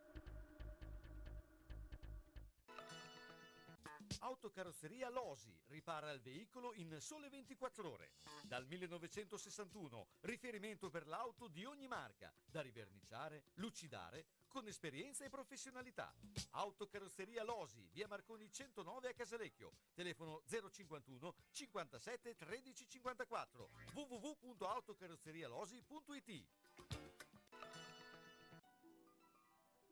[4.24, 8.12] Autocarrozzeria Losi ripara il veicolo in sole 24 ore.
[8.44, 16.14] Dal 1961, riferimento per l'auto di ogni marca, da riverniciare, lucidare, con esperienza e professionalità.
[16.52, 26.46] Autocarrozzeria Losi, via Marconi 109 a Casalecchio, telefono 051 57 13 54 www.autocarrozzerialosi.it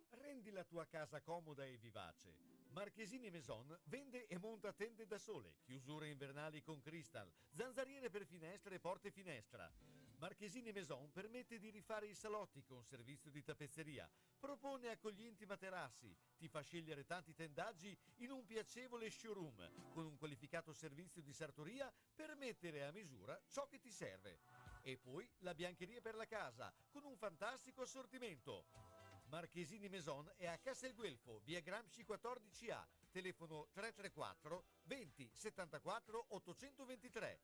[0.09, 2.58] Rendi la tua casa comoda e vivace.
[2.71, 8.75] Marchesini Maison vende e monta tende da sole, chiusure invernali con cristal, zanzariere per finestre
[8.75, 9.71] e porte finestra.
[10.17, 16.47] Marchesini Maison permette di rifare i salotti con servizio di tappezzeria, propone accoglienti materassi, ti
[16.47, 22.35] fa scegliere tanti tendaggi in un piacevole showroom con un qualificato servizio di sartoria per
[22.35, 24.41] mettere a misura ciò che ti serve.
[24.81, 28.88] E poi la biancheria per la casa con un fantastico assortimento.
[29.29, 37.39] Marchesini Maison è a Castelguelfo, via Gramsci 14A, telefono 334 20 74 823.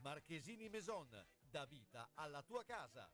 [0.00, 1.08] Marchesini Maison,
[1.40, 3.10] dà vita alla tua casa.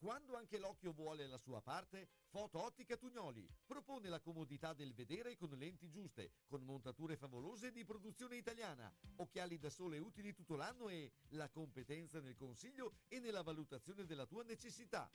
[0.00, 5.36] Quando anche l'occhio vuole la sua parte, Foto Ottica Tugnoli propone la comodità del vedere
[5.36, 10.88] con lenti giuste, con montature favolose di produzione italiana, occhiali da sole utili tutto l'anno
[10.88, 15.10] e la competenza nel consiglio e nella valutazione della tua necessità.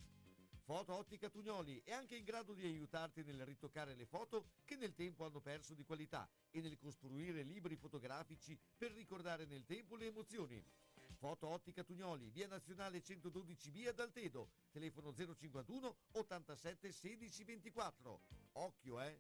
[0.62, 4.94] Foto Ottica Tugnoli è anche in grado di aiutarti nel ritoccare le foto che nel
[4.94, 10.06] tempo hanno perso di qualità e nel costruire libri fotografici per ricordare nel tempo le
[10.06, 10.64] emozioni.
[11.26, 18.22] Foto Ottica Tugnoli, via nazionale 112B ad Altedo, telefono 051 87 16 24.
[18.52, 19.20] Occhio, eh!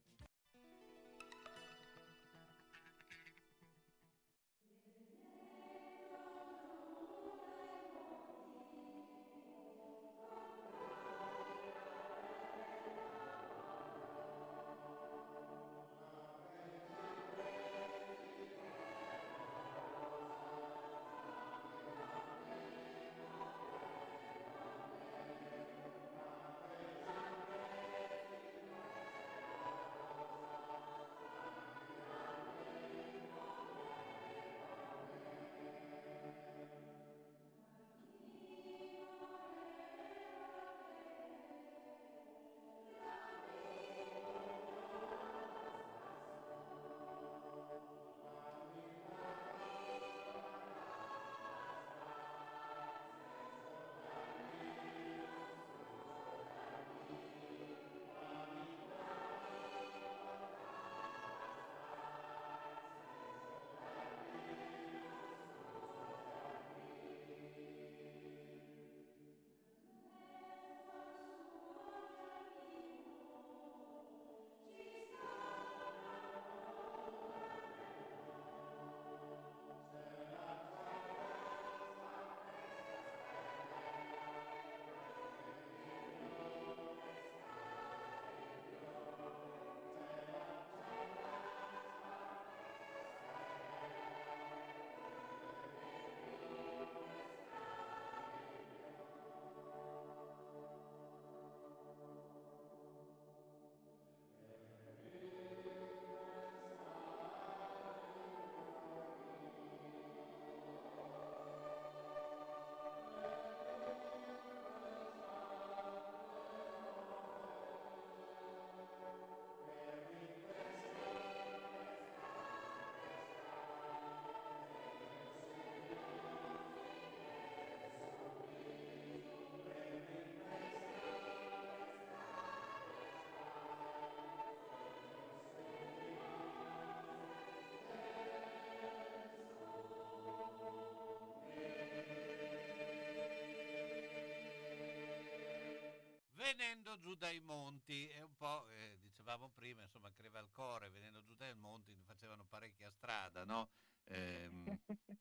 [147.05, 151.93] Giù dai monti, è un po', eh, dicevamo prima, insomma, Crevalcore, venendo giù dai monti
[152.03, 153.69] facevano parecchia strada, no?
[154.05, 154.65] Ehm,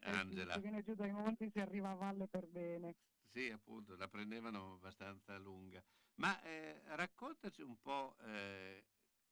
[0.00, 0.54] Angela.
[0.54, 2.96] Si viene giù dai monti si arriva a valle per bene.
[3.30, 5.80] Sì, appunto, la prendevano abbastanza lunga.
[6.16, 8.84] Ma eh, raccontaci un po' eh,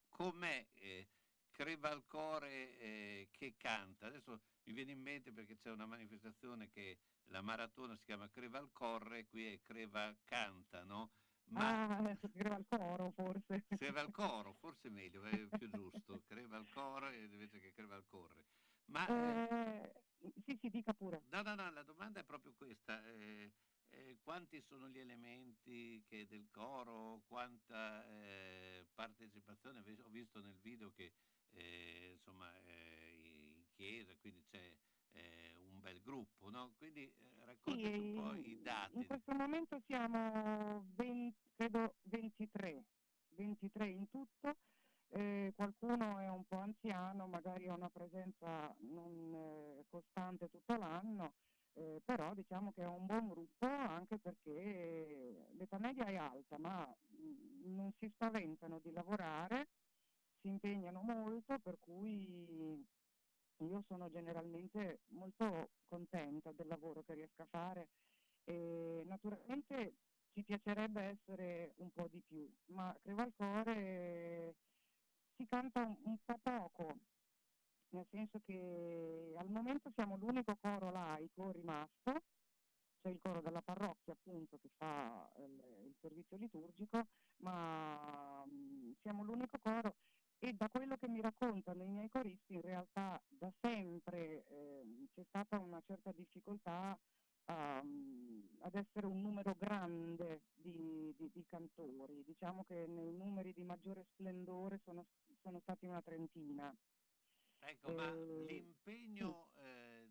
[0.09, 1.09] com'è eh,
[1.51, 4.07] Crevalcore eh, che canta.
[4.07, 9.27] Adesso mi viene in mente perché c'è una manifestazione che la maratona si chiama Crevalcorre,
[9.27, 11.11] qui è Creva canta, no?
[11.53, 11.99] Ma...
[11.99, 13.65] Ah, Creva al coro forse.
[13.77, 16.23] Creva al coro, forse meglio, è più giusto.
[16.27, 18.45] Creva al coro invece che creva al corre.
[18.87, 19.93] Ma, eh,
[20.45, 21.23] sì, sì, dica pure.
[21.31, 23.05] No, no, no, la domanda è proprio questa.
[23.07, 23.53] Eh,
[23.91, 29.83] eh, quanti sono gli elementi che del coro, quanta eh, partecipazione?
[30.05, 31.13] Ho visto nel video che
[31.51, 34.75] eh, insomma eh, in chiesa, quindi c'è
[35.13, 36.73] eh, un bel gruppo, no?
[36.79, 38.97] Quindi eh, raccontaci Sì, un po' i dati.
[38.97, 42.85] In questo momento siamo 20, credo 23,
[43.37, 44.57] 23 in tutto.
[45.15, 51.35] Eh, qualcuno è un po' anziano, magari ha una presenza non eh, costante tutto l'anno,
[51.75, 56.87] eh, però diciamo che è un buon gruppo anche perché l'età media è alta, ma
[56.87, 59.69] mh, non si spaventano di lavorare,
[60.41, 62.83] si impegnano molto, per cui
[63.59, 67.89] io sono generalmente molto contenta del lavoro che riesco a fare
[68.45, 69.97] e naturalmente
[70.33, 74.55] ci piacerebbe essere un po' di più, ma Crevalcore
[75.37, 76.97] si canta un, un po' poco,
[77.91, 82.23] nel senso che al momento siamo l'unico coro laico rimasto,
[83.03, 87.07] c'è il coro della parrocchia appunto che fa il, il servizio liturgico,
[87.43, 89.97] ma mh, siamo l'unico coro
[90.45, 95.23] e da quello che mi raccontano i miei coristi in realtà da sempre eh, c'è
[95.29, 96.99] stata una certa difficoltà
[97.47, 102.25] um, ad essere un numero grande di, di, di, cantori.
[102.25, 105.07] Diciamo che nei numeri di maggiore splendore sono,
[105.41, 106.75] sono stati una trentina.
[107.61, 110.09] Ecco, ma l'impegno eh,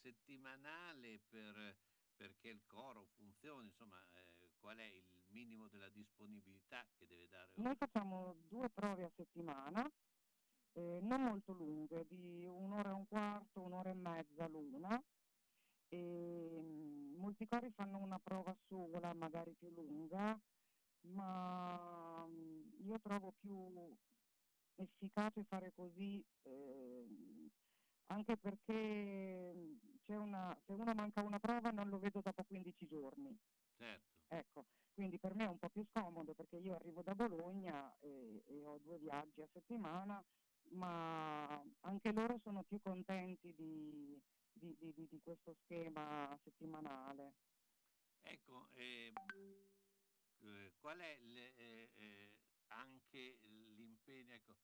[0.00, 1.76] settimanale per,
[2.16, 7.50] perché il coro funzioni, insomma, eh, qual è il minimo della disponibilità che deve dare?
[7.56, 9.90] Noi facciamo due prove a settimana,
[10.72, 15.02] eh, non molto lunghe, di un'ora e un quarto, un'ora e mezza l'una.
[15.88, 20.38] E, mh, molti cori fanno una prova sola, magari più lunga,
[21.02, 23.96] ma mh, io trovo più
[24.76, 27.06] efficace fare così eh,
[28.06, 29.54] anche perché
[30.04, 33.36] c'è una, se uno manca una prova non lo vedo dopo 15 giorni.
[33.78, 34.16] Certo.
[34.28, 38.42] Ecco, quindi per me è un po' più scomodo perché io arrivo da Bologna e,
[38.46, 40.22] e ho due viaggi a settimana,
[40.70, 44.20] ma anche loro sono più contenti di,
[44.52, 47.32] di, di, di questo schema settimanale.
[48.22, 49.12] Ecco, eh,
[50.40, 52.32] eh, qual è le, eh, eh
[52.68, 54.34] anche l'impegno?
[54.34, 54.56] Ecco,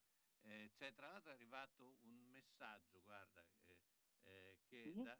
[0.43, 3.77] eh, c'è tra l'altro è arrivato un messaggio, guarda, eh,
[4.23, 5.01] eh, che Sì?
[5.01, 5.17] da,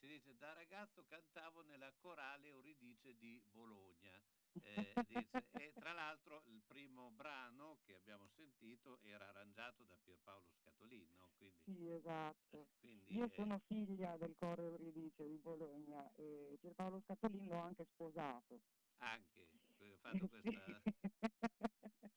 [0.00, 4.22] eh, eh, ci dice da ragazzo cantavo nella corale Euridice di Bologna.
[4.62, 10.52] Eh, dice, e tra l'altro il primo brano che abbiamo sentito era arrangiato da Pierpaolo
[10.60, 11.30] Scatolin, no?
[11.36, 12.68] quindi, Sì, esatto.
[12.78, 17.84] quindi, Io eh, sono figlia del coro Euridice di Bologna e Pierpaolo Scatolin l'ho anche
[17.94, 18.60] sposato.
[18.98, 19.48] anche
[19.78, 20.82] eh, ho fatto questa...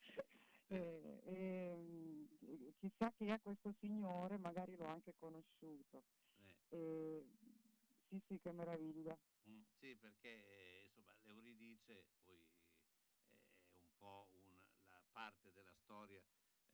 [0.69, 2.27] Eh, ehm,
[2.79, 6.03] chissà chi è questo signore, magari l'ho anche conosciuto.
[6.39, 7.23] eh, Eh,
[8.13, 9.17] sì, sì, che meraviglia.
[9.49, 12.37] Mm, sì, perché eh, insomma l'Euridice poi
[13.27, 16.23] è un po' un- la parte della storia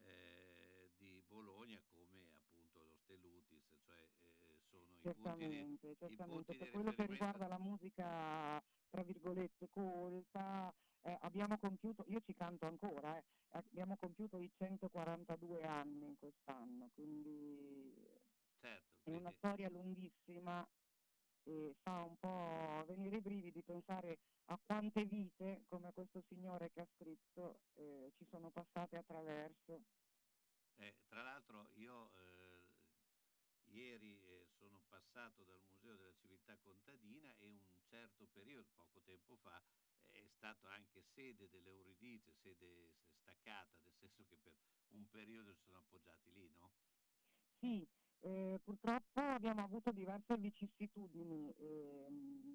[0.04, 5.96] eh, di Bologna come appunto lo Stellutis, cioè eh, sono i punti di, Certamente, i
[5.98, 6.54] certamente.
[6.54, 12.34] punti Per quello che riguarda la musica, tra virgolette, colta, eh, abbiamo compiuto, io ci
[12.34, 17.94] canto ancora, eh, abbiamo compiuto i 142 anni quest'anno, quindi
[18.60, 20.68] Certo, è una quindi- storia lunghissima
[21.50, 26.82] e fa un po' venire i brividi pensare a quante vite, come questo signore che
[26.82, 29.82] ha scritto, eh, ci sono passate attraverso.
[30.78, 32.78] Eh, tra l'altro io eh,
[33.66, 39.36] ieri eh, sono passato dal Museo della Civiltà Contadina e un certo periodo, poco tempo
[39.38, 39.62] fa,
[40.06, 44.54] è stato anche sede dell'Euridice, sede staccata, nel senso che per
[44.90, 46.72] un periodo si sono appoggiati lì, no?
[47.62, 47.86] Sì,
[48.22, 51.54] eh, purtroppo abbiamo avuto diverse vicissitudini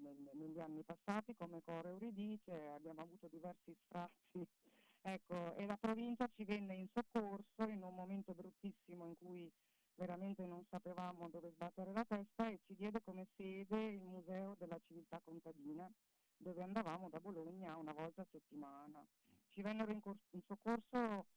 [0.01, 4.45] nel- negli anni passati come Coro Euridice, abbiamo avuto diversi sfratti,
[5.01, 9.51] ecco, e la provincia ci venne in soccorso in un momento bruttissimo in cui
[9.95, 14.79] veramente non sapevamo dove sbattere la testa e ci diede come sede il Museo della
[14.85, 15.89] Civiltà Contadina,
[16.37, 19.03] dove andavamo da Bologna una volta a settimana.
[19.51, 21.27] Ci vennero in, cor- in soccorso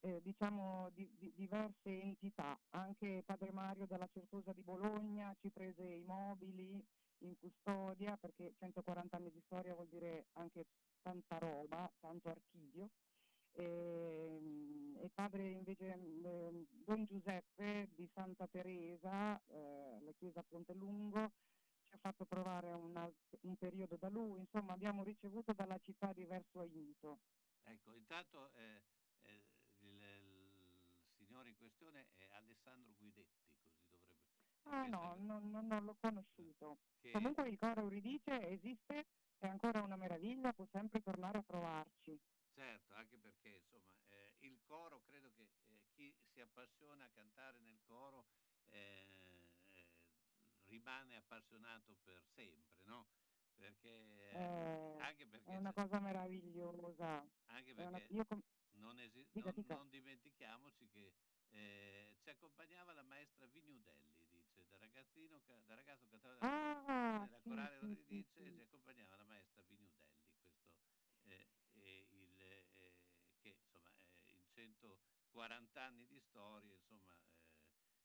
[0.00, 5.82] eh, diciamo di, di- diverse entità, anche Padre Mario dalla Certosa di Bologna ci prese
[5.82, 6.84] i mobili
[7.22, 10.66] in custodia perché 140 anni di storia vuol dire anche
[11.02, 12.90] tanta roba, tanto archivio.
[13.52, 14.40] E,
[15.00, 21.32] e padre invece eh, Don Giuseppe di Santa Teresa, eh, la chiesa a Pontelungo,
[21.88, 26.12] ci ha fatto provare un, al- un periodo da lui, insomma abbiamo ricevuto dalla città
[26.12, 27.18] diverso aiuto.
[27.64, 28.82] Ecco, intanto eh,
[29.22, 29.42] eh,
[29.80, 30.80] il, il
[31.16, 34.26] signore in questione è Alessandro Guidetti, così dovrebbe...
[34.64, 36.78] Ah perché no, se- non, l'ho conosciuto.
[37.00, 39.06] che- Comunque il coro Euridice esiste,
[39.38, 42.18] è ancora una meraviglia, può sempre tornare a trovarci.
[42.54, 47.58] Certo, anche perché insomma eh, il coro, credo che eh, chi si appassiona a cantare
[47.60, 48.26] nel coro
[48.70, 49.06] eh,
[49.72, 49.86] eh,
[50.66, 53.06] rimane appassionato per sempre, no?
[53.56, 57.24] Perché, Eh, anche perché, È una cosa meravigliosa.
[57.46, 58.42] anche una- perché io com-
[58.72, 59.74] non, esi- Dica, non- dica.
[59.76, 61.14] non dimentichiamoci che
[61.50, 67.48] eh, ci accompagnava la maestra Vignudelli, dice, da ragazzino, da ragazzo cantava Ah, nella sì,
[67.48, 68.52] corale sì, Euridice, sì.
[68.52, 70.60] ci accompagnava la maestra Vignudelli, questo
[71.24, 72.94] eh, è il, eh,
[73.38, 73.92] che insomma
[74.24, 77.20] eh, in 140 anni di storia insomma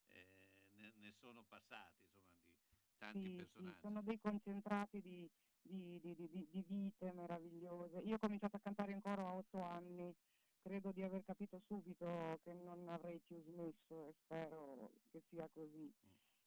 [0.08, 2.06] eh, eh, ne, ne sono passati
[2.58, 3.80] insomma di tanti personaggi.
[3.80, 5.30] sono dei concentrati di,
[5.62, 8.00] di- di- di- vite meravigliose.
[8.00, 10.14] Io ho cominciato a cantare in coro a otto anni,
[10.64, 15.92] credo di aver capito subito che non avrei più smesso e spero che sia così.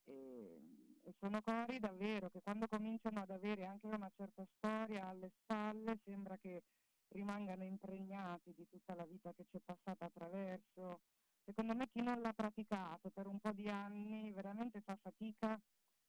[0.04, 0.60] E,
[1.02, 5.98] e sono cori davvero che quando cominciano ad avere anche una certa storia alle spalle
[6.04, 6.62] sembra che
[7.08, 11.00] rimangano impregnati di tutta la vita che ci è passata attraverso.
[11.44, 15.58] Secondo me chi non l'ha praticato per un po' di anni veramente fa fatica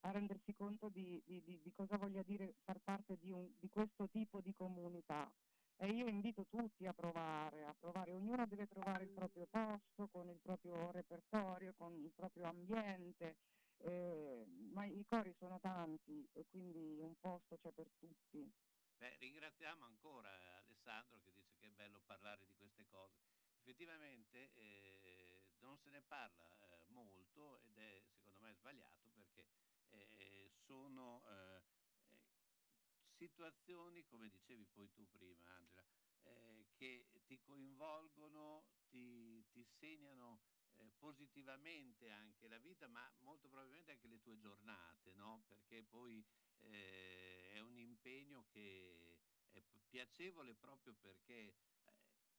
[0.02, 3.70] a rendersi conto di, di- di- di cosa voglia dire far parte di, un- di
[3.70, 5.30] questo tipo di comunità.
[5.80, 10.28] E io invito tutti a provare, a provare, ognuno deve trovare il proprio posto, con
[10.28, 13.38] il proprio repertorio, con il proprio ambiente,
[13.84, 18.52] eh, ma i cori sono tanti e quindi un posto c'è per tutti.
[18.98, 23.22] Beh, ringraziamo ancora Alessandro che dice che è bello parlare di queste cose.
[23.62, 29.46] Effettivamente eh, non se ne parla eh, molto ed è secondo me sbagliato perché
[29.90, 31.62] eh, sono eh,
[33.18, 35.84] situazioni, come dicevi poi tu prima Angela,
[36.24, 40.42] eh, che ti coinvolgono, ti, ti segnano
[40.76, 45.44] eh, positivamente anche la vita, ma molto probabilmente anche le tue giornate, no?
[45.48, 46.24] Perché poi
[46.60, 49.20] eh, è un impegno che
[49.52, 51.56] è piacevole proprio perché,
[51.86, 51.96] eh,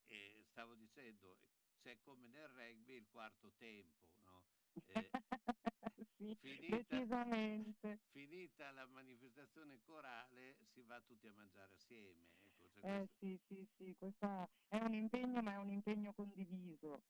[0.06, 1.38] eh, stavo dicendo,
[1.78, 4.44] c'è come nel rugby il quarto tempo, no?
[4.86, 5.10] Eh,
[6.18, 7.98] Sì, finita, decisamente.
[8.10, 12.26] finita la manifestazione corale si va tutti a mangiare assieme.
[12.42, 16.12] Ecco, cioè Eh questo- sì, sì, sì, questa è un impegno, ma è un impegno
[16.14, 17.00] condiviso.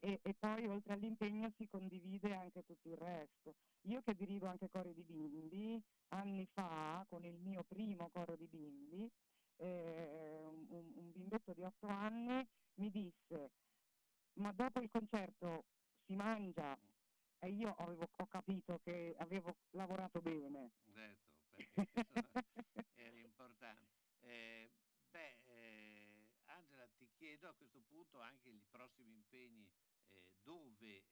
[0.00, 3.54] eh, E, e poi oltre all'impegno si condivide anche tutto il resto.
[3.82, 8.46] Io che dirigo anche cori di bimbi, anni fa, con il mio primo coro di
[8.46, 9.08] bimbi,
[9.56, 13.50] eh, un, un- bimbetto di otto anni mi disse,
[14.34, 15.62] ma dopo il concerto
[16.06, 16.76] si mangia?
[17.42, 20.70] E io avevo, ho capito che avevo lavorato bene.
[20.92, 21.76] Certo, perché
[22.94, 24.00] era importante.
[24.20, 24.70] Eh,
[25.10, 29.70] beh, eh, Angela, ti chiedo a questo punto anche i prossimi impegni
[30.08, 31.04] eh, dove eh,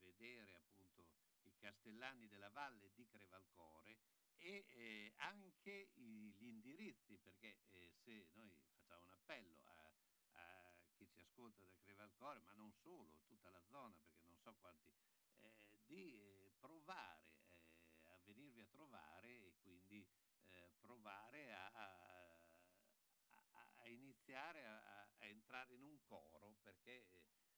[0.00, 1.06] vedere appunto
[1.42, 3.98] i Castellani della Valle di Crevalcore
[4.36, 9.92] e eh, anche i- gli indirizzi, perché eh, se noi facciamo un appello a,
[10.32, 14.54] a chi ci ascolta da Crevalcore, ma non solo, tutta la zona, perché non so
[14.60, 14.92] quanti,
[15.86, 17.22] di eh, provare
[18.02, 20.06] eh, a venirvi a trovare e quindi
[20.50, 22.36] eh, provare a, a-
[23.82, 27.06] a- iniziare a, a- entrare in un coro perché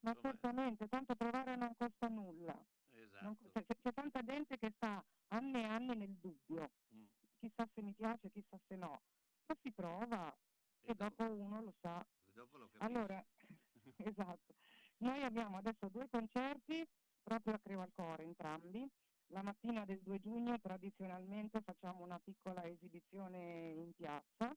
[0.01, 2.53] Ma insomma, certamente, tanto provare non costa nulla.
[2.53, 7.05] Non esatto cioè, c'è, c'è tanta gente che sta anni e anni nel dubbio, Mm.
[7.39, 9.01] chissà se mi piace, chissà se no.
[9.45, 10.35] Ma si prova
[10.81, 12.05] e, dopo uno lo sa.
[12.25, 12.69] e dopo lo.
[12.79, 13.23] Allora,
[13.97, 14.53] esatto.
[14.97, 16.87] Noi abbiamo adesso due concerti
[17.27, 18.89] proprio a Crevalcore, entrambi.
[19.31, 24.55] La mattina del 2 giugno tradizionalmente facciamo una piccola esibizione in piazza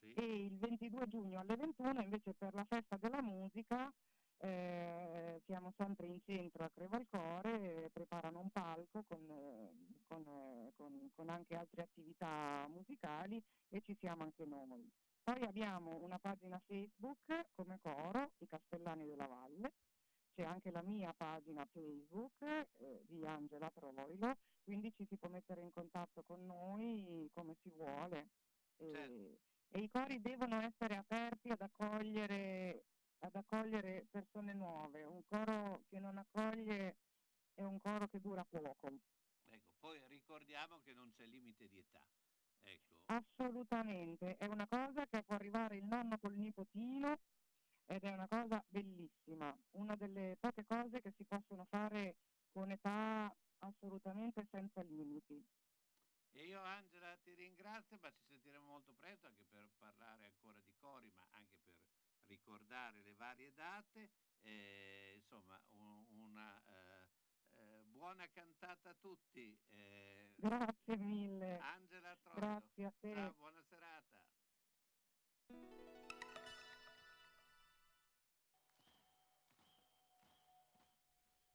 [0.00, 0.12] Sì.
[0.14, 3.92] e il 22 giugno alle 21 invece per la festa della musica
[4.38, 9.70] eh, siamo sempre in centro a Crevalcore, eh, preparano un palco con, eh,
[10.08, 10.24] con,
[10.74, 14.90] con- con anche altre attività musicali e ci siamo anche noi.
[15.22, 17.18] Poi abbiamo una pagina Facebook
[17.54, 19.70] come coro, i Castellani della Valle,
[20.34, 25.60] c'è anche la mia pagina Facebook eh, di Angela Troilo, quindi ci si può mettere
[25.60, 28.28] in contatto con noi come si vuole.
[28.78, 29.38] e, Certo.
[29.70, 32.84] e i cori devono essere aperti ad accogliere,
[33.20, 35.04] ad accogliere persone nuove.
[35.04, 36.96] Un coro che non accoglie
[37.54, 38.90] è un coro che dura poco.
[39.48, 42.06] Ecco, poi ricordiamo che non c'è limite di età.
[42.64, 47.18] Ecco, Assolutamente, è una cosa che può arrivare il nonno col nipotino
[47.86, 52.16] ed è una cosa bellissima, una delle poche cose che si possono fare
[52.52, 55.44] con età assolutamente senza limiti.
[56.34, 60.72] E io Angela ti ringrazio, ma ci sentiremo molto presto anche per parlare ancora di
[60.80, 61.74] cori, ma anche per
[62.26, 64.10] ricordare le varie date.
[64.40, 67.08] Eh, insomma, un- una eh,
[67.56, 69.56] eh, buona cantata a tutti.
[70.36, 71.58] Grazie mille.
[71.60, 72.40] Angela Troilo.
[72.40, 73.14] Grazie a te.
[73.14, 74.24] Ciao, buona serata.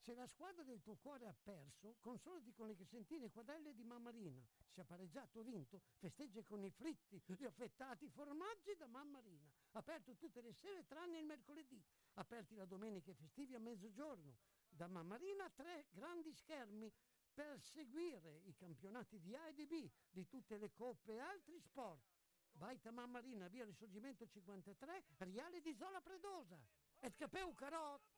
[0.08, 4.42] Se la squadra del tuo cuore ha perso, consolati con le crescentine quadrelle di Mammarina.
[4.70, 9.52] Se ha pareggiato o vinto, festeggia con i fritti, gli affettati formaggi da Mammarina.
[9.72, 11.84] Aperto tutte le sere tranne il mercoledì.
[12.14, 14.38] Aperti la domenica e festivi a mezzogiorno.
[14.70, 16.90] Da Mammarina tre grandi schermi
[17.34, 21.60] per seguire i campionati di A e di B, di tutte le coppe e altri
[21.60, 22.16] sport.
[22.52, 26.58] Baita Mammarina, via Risorgimento 53, Riale di Zola Predosa.
[27.00, 28.17] Et capeu carot!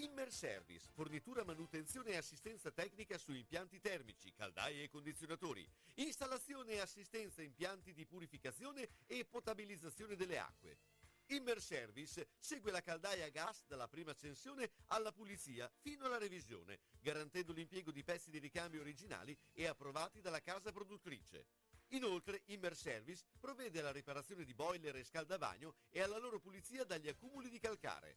[0.00, 6.80] Immer Service, fornitura, manutenzione e assistenza tecnica su impianti termici, caldaie e condizionatori, installazione e
[6.80, 10.78] assistenza impianti di purificazione e potabilizzazione delle acque.
[11.26, 16.78] Immer Service segue la caldaia a gas dalla prima accensione alla pulizia fino alla revisione,
[17.00, 21.44] garantendo l'impiego di pezzi di ricambio originali e approvati dalla casa produttrice.
[21.88, 27.08] Inoltre, Immer Service provvede alla riparazione di boiler e scaldavagno e alla loro pulizia dagli
[27.08, 28.16] accumuli di calcare.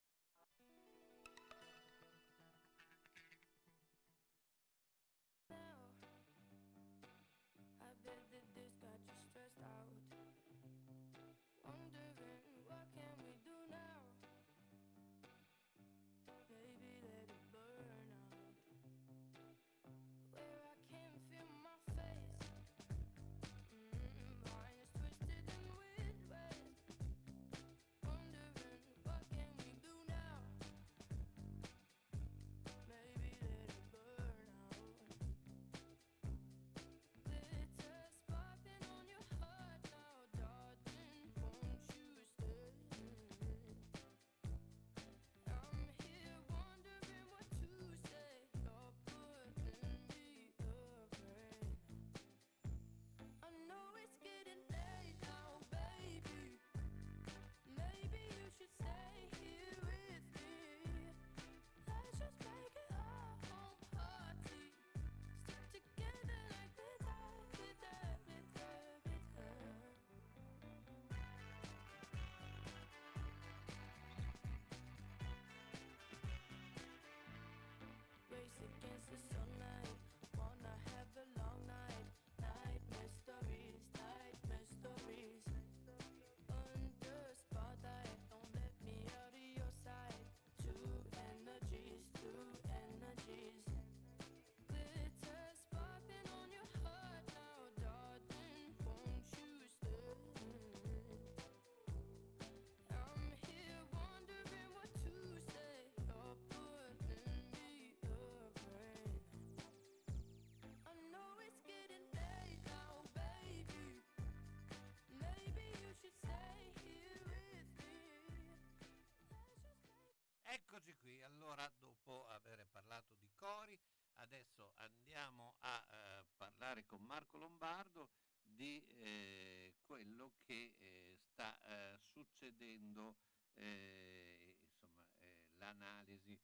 [121.25, 123.77] Allora dopo aver parlato di cori,
[124.15, 128.09] adesso andiamo a eh, parlare con Marco Lombardo
[128.41, 133.17] di eh, quello che eh, sta eh, succedendo,
[133.55, 136.39] eh, insomma, eh, l'analisi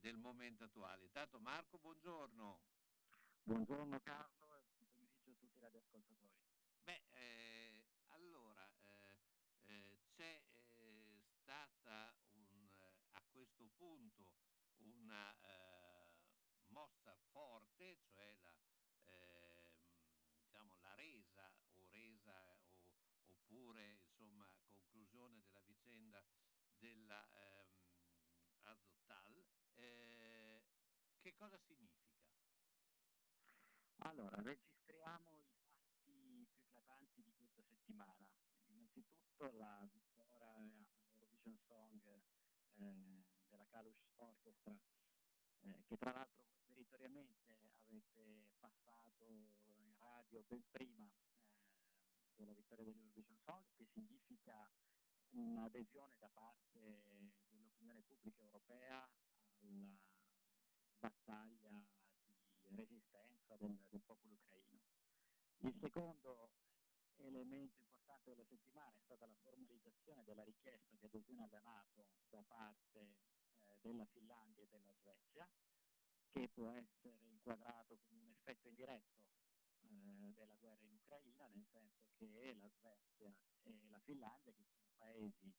[0.00, 1.04] del momento attuale.
[1.04, 2.60] Intanto Marco, buongiorno.
[3.42, 6.32] Buongiorno Carlo e buon pomeriggio a tutti i radioascoltatori.
[6.84, 9.18] Beh, eh, allora, eh,
[9.66, 14.30] eh, c'è eh, stata un, eh, a questo punto
[14.78, 16.08] una eh,
[16.68, 18.56] mossa forte, cioè la,
[19.04, 19.66] ehm,
[20.38, 26.24] diciamo, la resa o resa o- oppure insomma, conclusione della vicenda
[26.78, 27.68] della ehm,
[28.62, 29.46] Azotal.
[29.74, 30.64] Eh,
[31.20, 32.04] che cosa significa?
[33.98, 38.28] Allora, registriamo i fatti più eclatanti di questa settimana.
[38.66, 42.22] Innanzitutto la vittoria all'Eurovision Song
[42.74, 44.76] eh, della Kalush Orchestra,
[45.60, 52.84] eh, che tra l'altro voi meritoriamente avete passato in radio ben prima eh, della vittoria
[52.84, 54.70] dell'Eurovision Song, che significa
[55.34, 59.08] un'adesione da parte dell'opinione pubblica europea
[59.60, 59.98] alla
[60.98, 61.84] battaglia
[62.62, 64.80] di resistenza del, del popolo ucraino.
[65.58, 66.50] Il secondo
[67.16, 72.42] elemento importante della settimana è stata la formalizzazione della richiesta di adesione alla Nato da
[72.42, 73.16] parte
[73.64, 75.48] eh, della Finlandia e della Svezia,
[76.30, 79.22] che può essere inquadrato come un effetto indiretto
[79.82, 84.93] eh, della guerra in Ucraina, nel senso che la Svezia e la Finlandia, che sono
[85.04, 85.52] paesi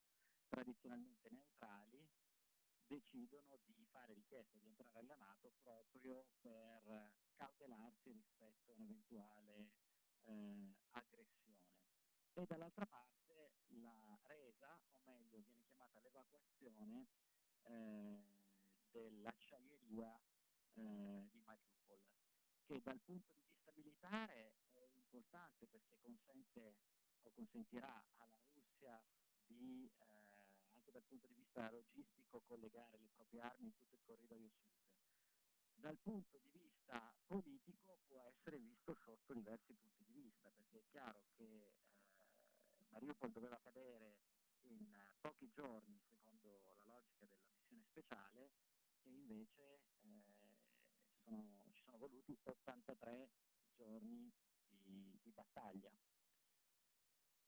[0.47, 2.09] tradizionalmente neutrali,
[2.87, 9.69] decidono di fare richiesta di entrare alla Nato proprio per cautelarsi rispetto a un'eventuale
[10.23, 11.73] eh, aggressione.
[12.33, 17.07] E dall'altra parte la resa, o meglio viene chiamata l'evacuazione
[17.63, 18.23] eh,
[18.91, 20.19] dell'acciaieria
[20.73, 22.01] eh, di Mariupol,
[22.65, 26.77] che dal punto di vista militare è importante perché consente
[27.21, 29.01] o consentirà alla Russia
[29.47, 30.03] di, eh,
[30.73, 34.73] anche dal punto di vista logistico, collegare le proprie armi in tutto il corridoio sud.
[35.75, 40.83] Dal punto di vista politico può essere visto sotto diversi punti di vista, perché è
[40.89, 44.17] chiaro che eh, Mariupol doveva cadere
[44.61, 44.87] in
[45.19, 48.51] pochi giorni, secondo la logica della missione speciale,
[49.01, 53.29] e invece eh, ci, sono, ci sono voluti 83
[53.75, 54.31] giorni
[54.67, 55.91] di, di battaglia.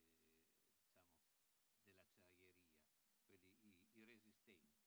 [1.81, 4.85] diciamo, dell'acciaieria, quelli, i, i resistenti.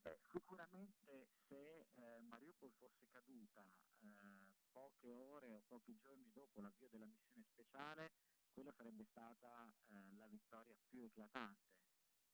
[0.00, 3.62] Beh, sicuramente se eh, Mariupol fosse caduta
[4.00, 8.12] eh, poche ore o pochi giorni dopo l'avvio della missione speciale,
[8.50, 11.87] quella sarebbe stata eh, la vittoria più eclatante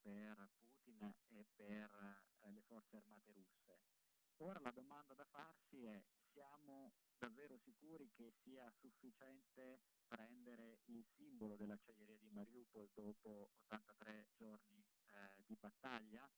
[0.05, 3.81] per Putin e per eh, le forze armate russe.
[4.39, 11.57] Ora la domanda da farsi è siamo davvero sicuri che sia sufficiente prendere il simbolo
[11.57, 16.29] dell'acciaieria di Mariupol dopo 83 giorni eh, di battaglia?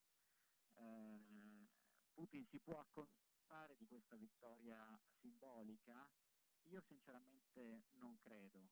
[0.74, 1.68] Eh,
[2.12, 4.78] Putin si può accontentare di questa vittoria
[5.18, 6.08] simbolica?
[6.68, 8.70] Io sinceramente non credo.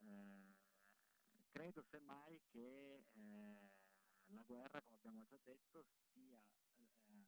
[0.00, 0.54] Eh,
[1.48, 3.75] credo semmai che eh,
[4.28, 6.40] la guerra, come abbiamo già detto, stia,
[6.76, 7.26] eh,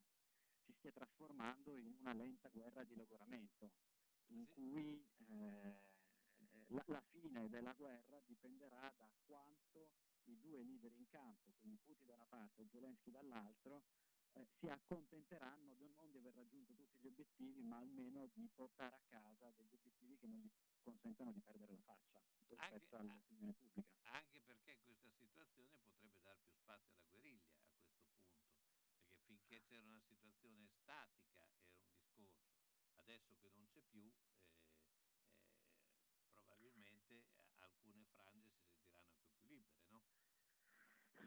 [0.61, 3.73] si stia trasformando in una lenta guerra di logoramento,
[4.27, 5.81] in cui eh,
[6.69, 9.91] la, la fine della guerra dipenderà da quanto
[10.25, 13.85] i due leader in campo, quindi Putin da una parte e Zelensky dall'altro,
[14.39, 18.97] eh, si accontenteranno di- non di aver raggiunto tutti gli obiettivi, ma almeno di portare
[18.97, 20.51] a casa degli obiettivi che non gli
[20.81, 24.11] consentano di perdere la faccia rispetto all'opinione pubblica.
[24.13, 29.63] Anche perché questa situazione potrebbe dar più spazio alla guerriglia a questo punto, perché finché
[29.65, 34.71] c'era una situazione statica era un discorso, adesso che non c'è più, eh,
[36.07, 40.03] eh, probabilmente eh, alcune frange si sentiranno anche più libere, no?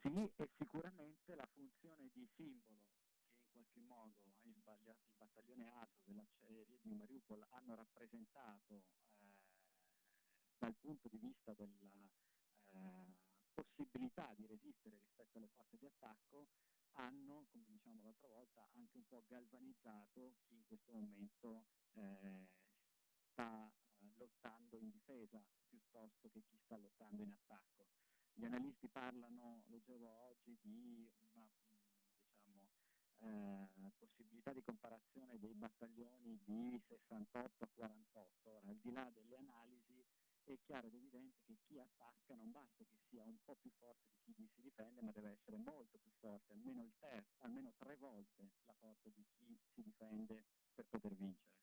[0.02, 3.01] Sì, e sicuramente la funzione di simbolo
[3.62, 4.56] qualche modo il,
[5.16, 8.86] battaglione Azov e l'acciaieria di Mariupol hanno rappresentato
[9.20, 9.36] eh,
[10.58, 12.10] dal punto di vista della
[12.70, 13.14] eh,
[13.54, 16.48] possibilità di resistere rispetto alle forze di attacco
[16.94, 22.48] hanno, come diciamo l'altra volta, anche un po' galvanizzato chi in questo momento eh,
[23.30, 27.88] sta eh, lottando in difesa piuttosto che chi sta lottando in attacco.
[28.34, 31.48] Gli analisti parlano, leggevo oggi, di una
[33.22, 38.50] eh, possibilità di comparazione dei battaglioni di 68 a 48.
[38.50, 40.04] Ora, al di là delle analisi,
[40.44, 44.10] è chiaro ed evidente che chi attacca non basta che sia un po' più forte
[44.24, 48.50] di chi si difende, ma deve essere molto più forte, almeno, ter- almeno tre volte
[48.66, 50.44] la forza di chi si difende
[50.74, 51.60] per poter vincere.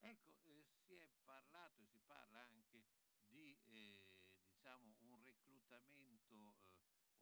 [0.00, 2.84] Ecco, eh, si è parlato e si parla anche
[3.28, 4.06] di eh,
[4.46, 6.56] diciamo un reclutamento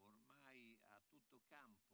[0.02, 1.90] eh, ormai a tutto campo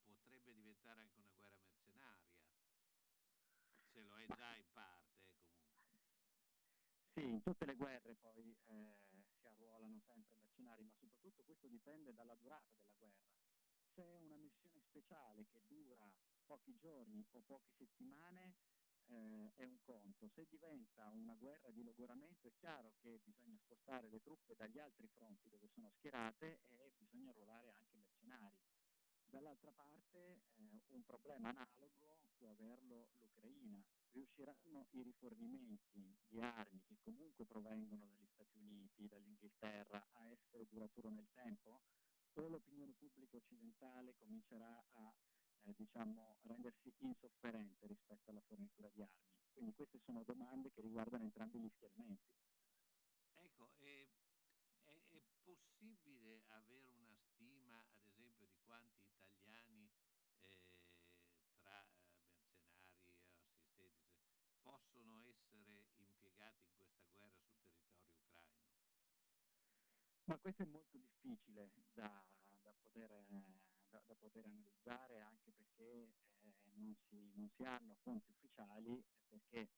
[0.05, 2.37] potrebbe diventare anche una guerra mercenaria,
[3.93, 5.67] se lo è già in parte comunque.
[7.15, 8.57] Sì, in tutte le guerre poi
[9.49, 13.37] arruolano sempre mercenari, ma soprattutto questo dipende dalla durata della guerra.
[13.95, 16.11] Se è una missione speciale che dura
[16.45, 18.55] pochi giorni o poche settimane
[19.07, 24.09] eh, è un conto, se diventa una guerra di logoramento è chiaro che bisogna spostare
[24.09, 28.68] le truppe dagli altri fronti dove sono schierate e bisogna arruolare anche mercenari.
[29.31, 33.83] Dall'altra parte eh, un problema analogo può averlo l'Ucraina.
[34.11, 41.11] Riusciranno i rifornimenti di armi che comunque provengono dagli Stati Uniti, dall'Inghilterra, a essere duraturo
[41.11, 41.83] nel tempo?
[42.35, 45.15] O l'opinione pubblica occidentale comincerà a
[45.63, 49.27] eh, diciamo, rendersi insofferente rispetto alla fornitura di armi?
[49.53, 52.31] Quindi queste sono domande che riguardano entrambi gli schieramenti.
[53.35, 54.09] Ecco, e
[54.85, 59.91] è, è possibile avere una stima, ad esempio, di quanti italiani
[60.43, 60.63] eh,
[61.59, 63.93] tra eh, mercenari e assistenti cioè,
[64.63, 68.67] possono essere impiegati in questa guerra sul territorio ucraino?
[70.29, 72.23] Ma questo è molto difficile da,
[72.61, 77.97] da, poter, eh, da, da poter analizzare anche perché eh, non, si, non si hanno
[78.03, 79.71] fonti ufficiali e perché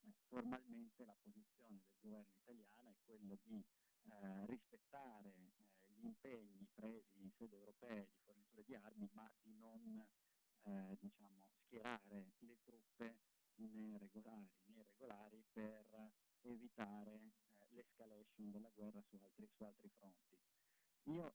[0.00, 3.62] eh, formalmente la posizione del governo italiano è quella di
[4.04, 9.54] eh, rispettare eh, gli impegni presi in sede europea di forniture di armi, ma di
[9.58, 10.02] non
[10.62, 13.18] eh, diciamo, schierare le truppe
[13.56, 16.10] né regolari né irregolari per
[16.40, 20.38] evitare eh, l'escalation della guerra su altri, su altri fronti.
[21.04, 21.34] Io,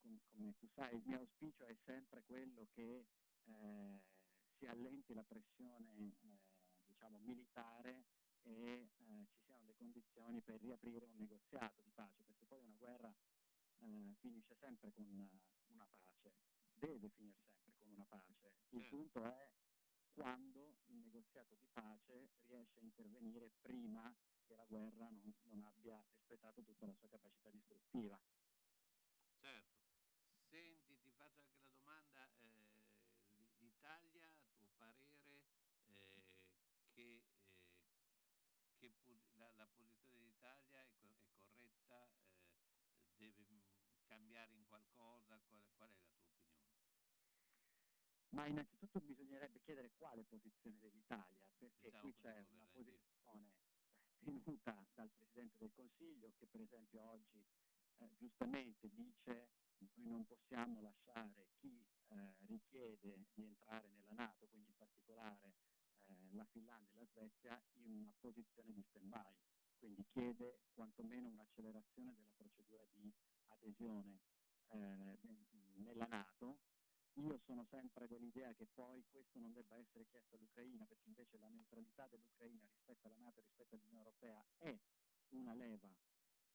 [0.00, 3.06] com- come tu sai, il mio auspicio è sempre quello che
[3.44, 4.02] eh,
[4.58, 6.38] si allenti la pressione eh,
[6.86, 8.06] diciamo, militare
[8.42, 12.76] e eh, ci siano le condizioni per riaprire un negoziato di pace, perché poi una
[12.76, 13.14] guerra
[13.78, 15.28] eh, finisce sempre con una,
[15.66, 16.34] una pace,
[16.72, 18.52] deve finire sempre con una pace.
[18.70, 18.96] Il Certo.
[18.96, 19.50] punto è
[20.12, 24.14] quando il negoziato di pace riesce a intervenire prima
[24.46, 28.20] che la guerra non, non abbia espletato tutta la sua capacità distruttiva.
[29.40, 29.84] Certo.
[30.48, 35.44] Senti, ti faccio anche la domanda, eh, l'Italia, a tuo parere,
[35.86, 36.24] eh,
[36.92, 37.24] che,
[38.78, 43.60] eh, che la, la posizione dell'Italia è, co- è corretta, eh, deve mm,
[44.06, 46.74] cambiare in qualcosa, qual, qual è la tua opinione?
[48.30, 53.52] Ma innanzitutto bisognerebbe chiedere quale posizione dell'Italia, perché Diciamo qui c'è una posizione
[54.18, 57.44] tenuta dal Presidente del Consiglio che per esempio oggi
[57.98, 59.50] eh, giustamente dice
[59.96, 65.54] noi non possiamo lasciare chi eh, richiede di entrare nella Nato, quindi in particolare
[66.06, 69.34] eh, la Finlandia e la Svezia, in una posizione di stand-by,
[69.78, 73.12] quindi chiede quantomeno un'accelerazione della procedura di
[73.48, 74.20] adesione
[74.68, 75.18] eh,
[75.74, 76.60] nella Nato.
[77.18, 81.48] Io sono sempre dell'idea che poi questo non debba essere chiesto all'Ucraina, perché invece la
[81.48, 84.78] neutralità dell'Ucraina rispetto alla Nato e rispetto all'Unione Europea è
[85.30, 85.90] una leva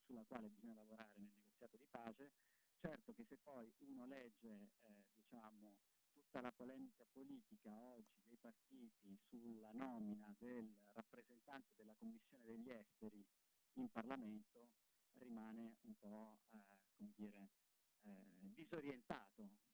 [0.06, 2.32] sulla quale bisogna lavorare nel negoziato di pace.
[2.80, 5.78] Certo che se poi uno legge eh, diciamo,
[6.12, 13.26] tutta la polemica politica oggi dei partiti sulla nomina del rappresentante della Commissione degli Esteri
[13.74, 14.70] in Parlamento,
[15.14, 16.60] rimane un po' eh,
[16.98, 17.50] dire,
[18.04, 19.70] eh, disorientato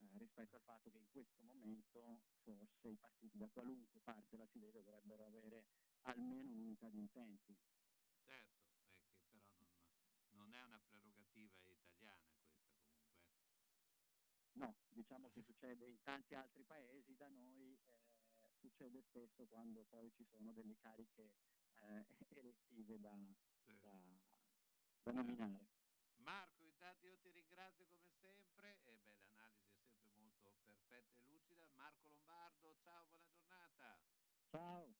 [0.00, 4.46] eh, rispetto al fatto che in questo momento forse i partiti da qualunque parte la
[4.46, 5.64] si vede dovrebbero avere
[6.02, 7.56] almeno un'unità di intenti.
[8.24, 9.68] Certo, è che però non,
[10.30, 13.08] non è una prerogativa italiana questa comunque.
[14.52, 20.10] No, diciamo che succede in tanti altri paesi, da noi eh, succede spesso quando poi
[20.12, 21.32] ci sono delle cariche
[21.76, 22.06] eh,
[22.36, 23.16] elettive da,
[23.64, 24.18] da-
[25.02, 25.68] da nominare.
[26.16, 31.22] Marco, intanto io ti ringrazio come sempre e beh, l'analisi è sempre molto perfetta e
[31.24, 31.66] lucida.
[31.74, 32.08] Marco
[32.62, 33.98] Lombardo, ciao, buona giornata.
[34.50, 34.99] Ciao.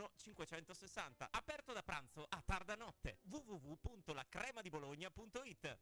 [0.15, 1.29] 560.
[1.31, 3.19] Aperto da pranzo a tarda notte.
[3.23, 5.79] www.lacremadibologna.it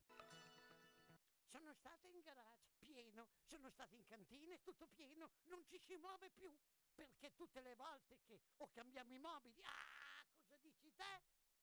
[1.46, 5.98] Sono stata in garage, pieno, sono stata in cantina, è tutto pieno, non ci si
[5.98, 6.56] muove più.
[6.94, 11.22] Perché tutte le volte che o cambiamo i mobili, ah, cosa dici te?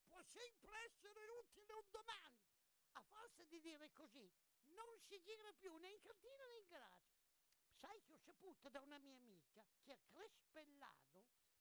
[0.09, 2.45] Può sempre essere utile un domani.
[2.93, 4.33] A forza di dire così,
[4.75, 7.15] non si gira più né in cantina né in garage.
[7.79, 11.25] Sai che ho saputo da una mia amica che a Crespellano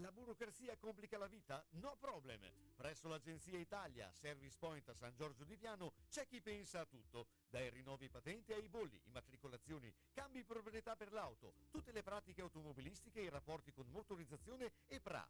[0.00, 1.64] La burocrazia complica la vita?
[1.70, 2.40] No problem!
[2.74, 7.28] Presso l'Agenzia Italia, Service Point a San Giorgio di Piano, c'è chi pensa a tutto.
[7.48, 13.24] Dai rinnovi patenti ai bolli, immatricolazioni, cambi proprietà per l'auto, tutte le pratiche automobilistiche e
[13.24, 15.26] i rapporti con motorizzazione e PRA.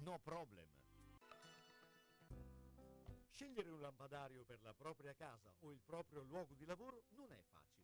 [0.00, 0.81] No problem.
[3.42, 7.42] Scegliere un lampadario per la propria casa o il proprio luogo di lavoro non è
[7.50, 7.81] facile.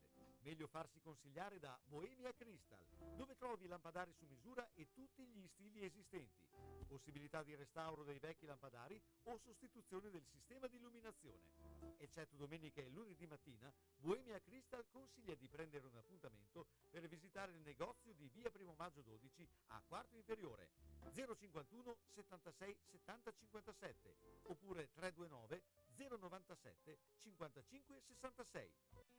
[0.48, 2.82] Meglio farsi consigliare da Bohemia Crystal,
[3.16, 6.42] dove trovi lampadari su misura e tutti gli stili esistenti.
[6.86, 11.52] Possibilità di restauro dei vecchi lampadari o sostituzione del sistema di illuminazione.
[11.98, 17.60] Eccetto domenica e lunedì mattina, Bohemia Crystal consiglia di prendere un appuntamento per visitare il
[17.60, 20.70] negozio di via Primo Maggio 12 a quarto inferiore
[21.12, 25.62] 051 76 70 57 oppure 329
[25.94, 29.17] 097 55 66.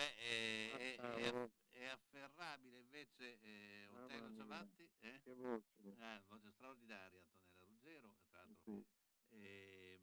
[0.00, 4.90] Beh, è, è, è afferrabile invece eh, Otello Savatti.
[5.00, 5.20] Eh?
[5.22, 5.94] Che voce.
[5.98, 8.82] Ah, voce straordinaria Antonella Ruggero, tra l'altro.
[9.28, 9.36] Sì.
[9.36, 10.00] Eh,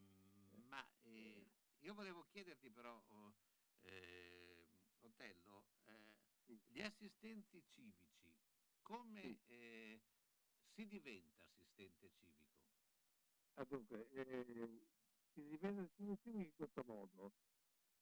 [0.68, 1.48] ma eh,
[1.80, 3.34] io volevo chiederti però, oh,
[3.82, 4.68] ehm,
[5.02, 6.14] Otello, eh,
[6.68, 8.32] gli assistenti civici,
[8.84, 10.00] come eh,
[10.76, 12.62] si diventa assistente civico?
[13.56, 14.86] Ah, dunque, eh,
[15.34, 17.34] si diventa assistente civico in questo modo.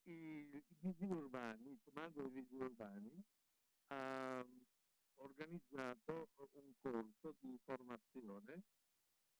[0.08, 3.24] I, vigili urbani, il comando dei vigili urbani
[3.88, 4.46] ha
[5.16, 8.64] organizzato un corso di formazione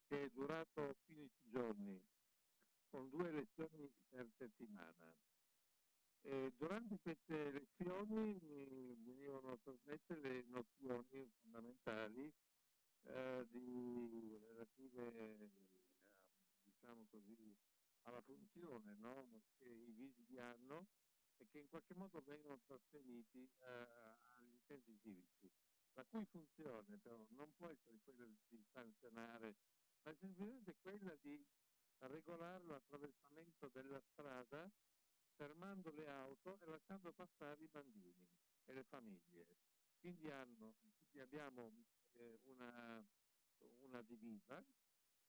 [0.08, 2.02] che è durato 15 giorni
[2.90, 5.14] con due lezioni per settimana.
[6.22, 8.40] E durante queste lezioni
[9.04, 12.34] venivano trasmesse le nozioni fondamentali
[13.04, 15.50] eh, di, relative a,
[16.64, 17.56] diciamo così,
[18.06, 19.44] alla funzione no?
[19.58, 20.88] che i vigili hanno
[21.38, 23.88] e che in qualche modo vengono trasferiti eh,
[24.38, 25.52] agli utenti civici,
[25.94, 29.56] la cui funzione però non può essere quella di sanzionare,
[30.04, 31.46] ma è semplicemente quella di
[32.00, 34.72] regolare l'attraversamento della strada
[35.36, 38.28] fermando le auto e lasciando passare i bambini
[38.66, 39.48] e le famiglie.
[40.00, 41.74] Quindi, hanno, quindi abbiamo
[42.14, 43.06] eh, una,
[43.80, 44.64] una divisa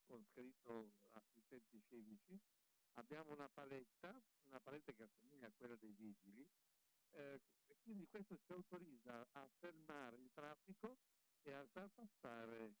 [0.05, 2.39] con scritto assistenti civici,
[2.97, 6.47] abbiamo una paletta, una paletta che assomiglia a quella dei vigili,
[7.11, 10.97] eh, e quindi questo ci autorizza a fermare il traffico
[11.41, 12.75] e a far passare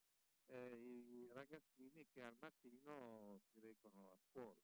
[0.47, 4.59] eh, i ragazzini che al mattino si recano a scuola.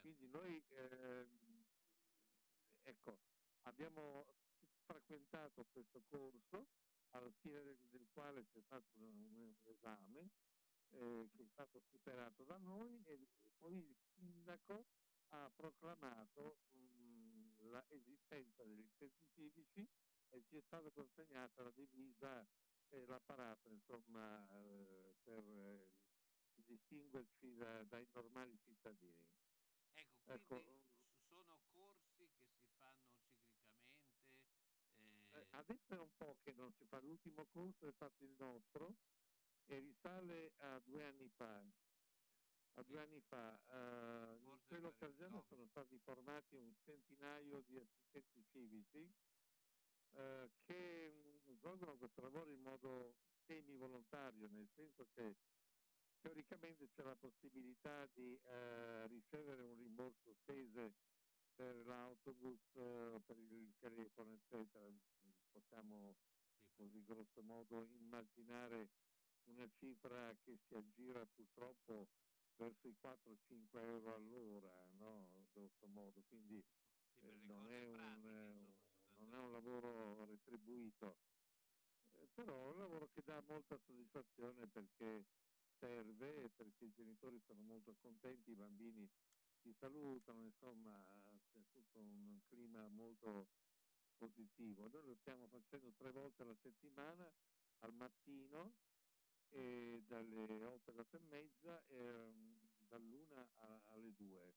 [0.00, 1.64] Quindi noi ehm,
[2.82, 3.18] ecco,
[3.62, 4.26] abbiamo
[4.84, 6.66] frequentato questo corso
[7.10, 10.30] alla fine del, del quale c'è stato un, un esame
[10.92, 13.18] eh, che è stato superato da noi e
[13.58, 14.84] poi il sindaco
[15.28, 19.88] ha proclamato mh, la esistenza degli utenti civici
[20.30, 22.46] e ci è stata consegnata la divisa
[22.88, 25.90] e l'apparato insomma eh, per eh,
[26.66, 29.28] distinguerci da- dai normali cittadini.
[30.26, 34.20] Ecco, quindi Ecco, sono corsi che si fanno ciclicamente.
[34.96, 38.34] Eh, eh, adesso è un po' che non si fa, l'ultimo corso è stato il
[38.38, 38.96] nostro
[39.66, 41.64] e risale a due anni fa.
[42.74, 49.12] A due anni fa, eh, in quell'occasione sono stati formati un centinaio di assistenti civici
[50.14, 53.14] eh, che mh, svolgono questo lavoro in modo
[53.44, 55.36] semi-volontario, nel senso che
[56.20, 60.94] teoricamente c'è la possibilità di eh, ricevere un rimborso spese
[61.54, 64.88] per l'autobus, eh, per il telefono, eccetera.
[65.50, 66.16] Possiamo
[66.74, 68.88] così grosso modo immaginare
[69.46, 72.08] una cifra che si aggira purtroppo
[72.56, 75.28] verso i 4-5 euro all'ora, no?
[75.52, 76.64] grosso modo, quindi
[77.20, 81.16] eh, non, è un, eh, non è un lavoro retribuito,
[82.14, 85.24] Eh, però è un lavoro che dà molta soddisfazione perché
[85.78, 89.08] serve perché i genitori sono molto contenti, i bambini
[89.62, 91.04] si salutano, insomma
[91.52, 93.48] c'è tutto un clima molto
[94.18, 94.88] positivo.
[94.88, 97.30] Noi lo stiamo facendo tre volte alla settimana,
[97.80, 98.72] al mattino,
[99.52, 104.54] e dalle 8 alle 8 e mezza, ehm, dall'una a- alle 2,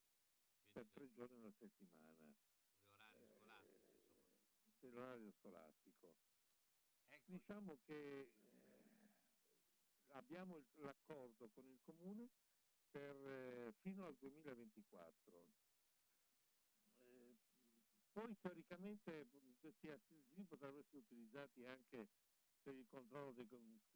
[0.72, 2.34] per tre giorni alla settimana.
[2.86, 4.74] gli orari scolastici, insomma.
[4.80, 6.16] C'è l'orario scolastico.
[7.08, 7.32] Ecco.
[7.32, 9.10] Diciamo che eh,
[10.08, 12.30] abbiamo il- l'accordo con il comune
[12.90, 15.54] per, eh, fino al 2024.
[17.00, 17.38] Eh,
[18.12, 19.28] poi teoricamente
[19.58, 22.08] questi assistenti potrebbero essere utilizzati anche
[22.66, 23.46] per il controllo dei,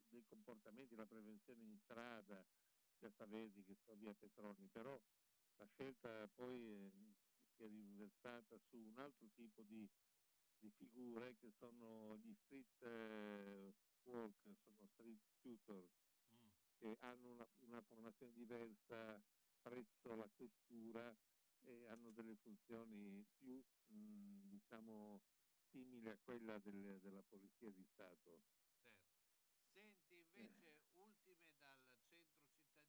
[0.07, 2.41] dei comportamenti, la prevenzione in strada,
[2.97, 4.97] piazza Verdi che sto via Petroni, però
[5.57, 6.91] la scelta poi eh,
[7.53, 9.85] si è riversata su un altro tipo di,
[10.57, 13.73] di figure che sono gli street eh,
[14.03, 15.89] work, sono street tutor,
[16.77, 19.21] che hanno una, una formazione diversa
[19.61, 21.13] presso la questura
[21.63, 25.21] e hanno delle funzioni più mh, diciamo
[25.71, 28.43] simili a quella del- della polizia di Stato.
[28.69, 28.91] Certo.
[29.71, 32.27] Senti invece ultime dal centro cittadino,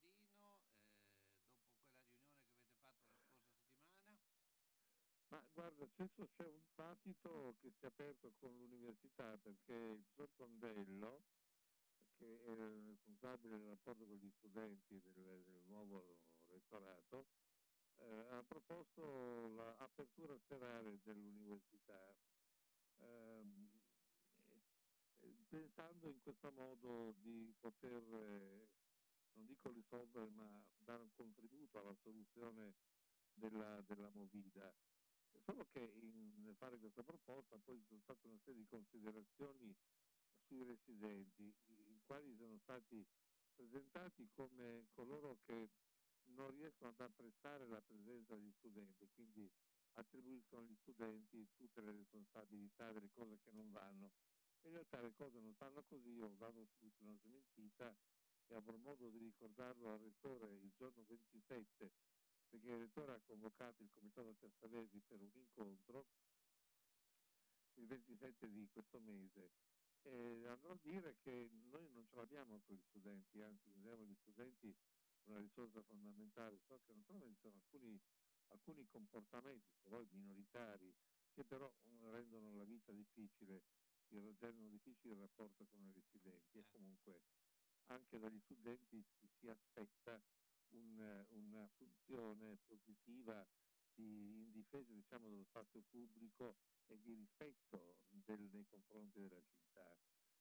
[0.03, 5.32] eh, dopo quella riunione che avete fatto la scorsa settimana.
[5.51, 11.23] Guarda, adesso c'è un battito che si è aperto con l'università perché il professor Condello,
[12.17, 17.27] che è il responsabile del rapporto con gli studenti del, del nuovo rettorato,
[17.99, 22.15] eh, ha proposto l'apertura serale dell'università,
[22.99, 23.71] ehm,
[25.21, 28.69] eh, pensando in questo modo di poter, eh,
[29.35, 32.75] non dico risolvere, ma dare un contributo alla soluzione
[33.35, 34.75] della, della movida.
[35.41, 35.93] Solo che
[36.37, 39.75] nel fare questa proposta poi ci sono state una serie di considerazioni
[40.47, 43.05] sui residenti, i quali sono stati
[43.55, 45.71] presentati come coloro che
[46.35, 49.51] non riescono ad apprezzare la presenza degli studenti, quindi
[49.95, 54.13] attribuiscono agli studenti tutte le responsabilità delle cose che non vanno.
[54.63, 57.95] In realtà le cose non stanno così, ho dato subito una smentita
[58.47, 61.91] e avrò modo di ricordarlo al rettore il giorno 27,
[62.53, 66.07] perché il rettore ha convocato il comitato Tersalesi per un incontro
[67.77, 69.53] il 27 di questo mese.
[70.03, 74.15] E andrò a dire che noi non ce l'abbiamo con gli studenti, anzi consideriamo gli
[74.17, 74.77] studenti
[75.25, 77.99] una risorsa fondamentale, so che naturalmente sono alcuni,
[78.49, 80.95] alcuni comportamenti, se vuoi minoritari,
[81.33, 83.63] che però mm, rendono la vita difficile,
[84.09, 86.59] il- rendono difficile il rapporto con i residenti.
[86.59, 87.23] E comunque
[87.87, 90.21] anche dagli studenti ci si aspetta
[90.73, 93.47] un, eh, una funzione positiva
[93.95, 99.97] di, in difesa diciamo, dello spazio pubblico e di rispetto del- nei confronti della città.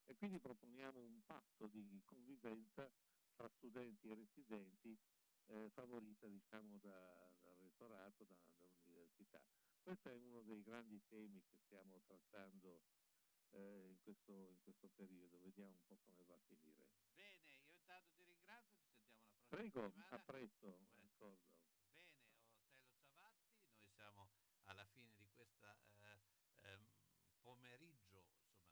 [0.06, 2.92] E quindi proponiamo un patto di convivenza
[3.36, 4.98] tra studenti e residenti
[5.48, 9.42] eh, favorita diciamo, da- dal rettorato, da- dall'università.
[9.82, 12.84] Questo è uno dei grandi temi che stiamo trattando
[13.52, 16.88] eh, in, questo, in questo periodo, vediamo un po' come va a finire.
[17.16, 20.80] Bene, io intanto ti ringrazio, ci sentiamo la prossima Prego, a presto.
[21.92, 24.30] Bene, Otello Ciavatti, noi siamo
[24.64, 25.68] alla fine di questo
[27.42, 28.24] pomeriggio,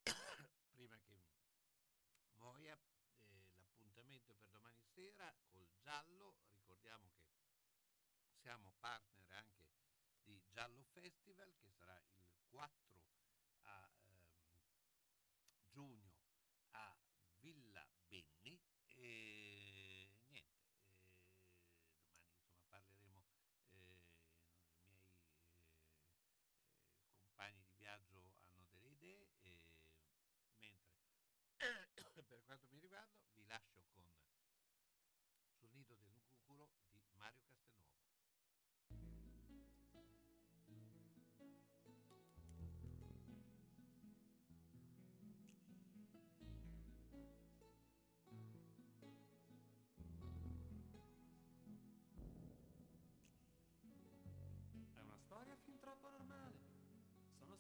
[0.74, 1.22] Prima che
[2.38, 2.76] muoia,
[3.28, 6.49] eh, l'appuntamento per domani sera col Giallo,
[8.82, 9.09] siamo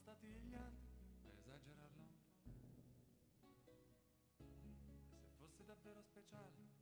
[0.10, 0.90] stati gli altri
[1.22, 2.10] a esagerarla
[3.42, 3.86] un po'.
[4.38, 6.79] E se fosse davvero speciale,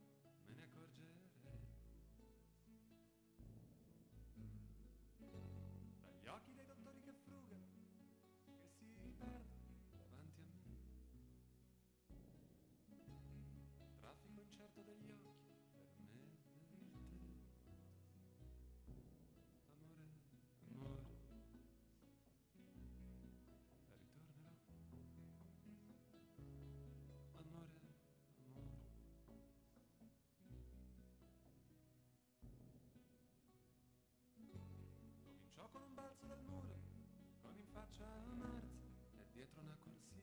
[37.88, 38.04] faccia
[38.36, 40.22] Marzia e dietro una corsia.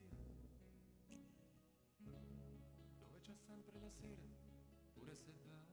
[2.98, 4.22] Dove c'è sempre la sera,
[4.94, 5.65] pure se va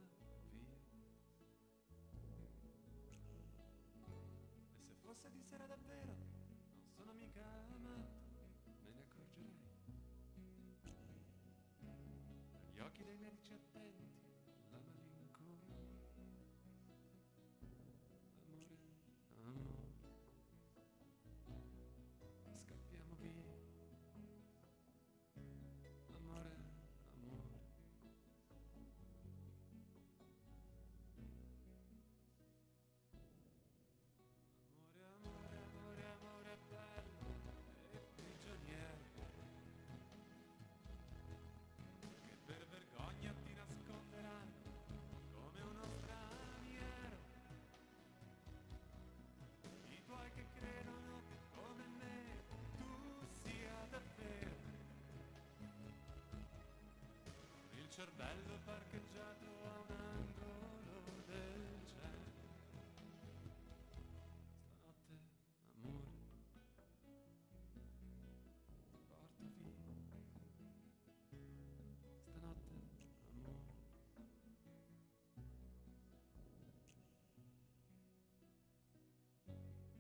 [57.96, 62.26] cervello parcheggiato a un angolo del cielo.
[62.66, 63.22] Stanotte,
[65.78, 66.10] amore,
[71.06, 71.62] porto via.
[72.24, 72.74] Stanotte,
[73.30, 73.62] amore.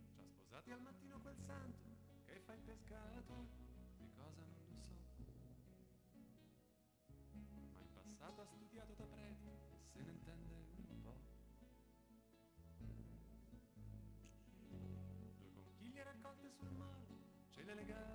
[0.10, 1.94] Ci ha sposati al mattino quel santo
[2.26, 3.23] che fa il pescatore,
[17.76, 18.13] vinegar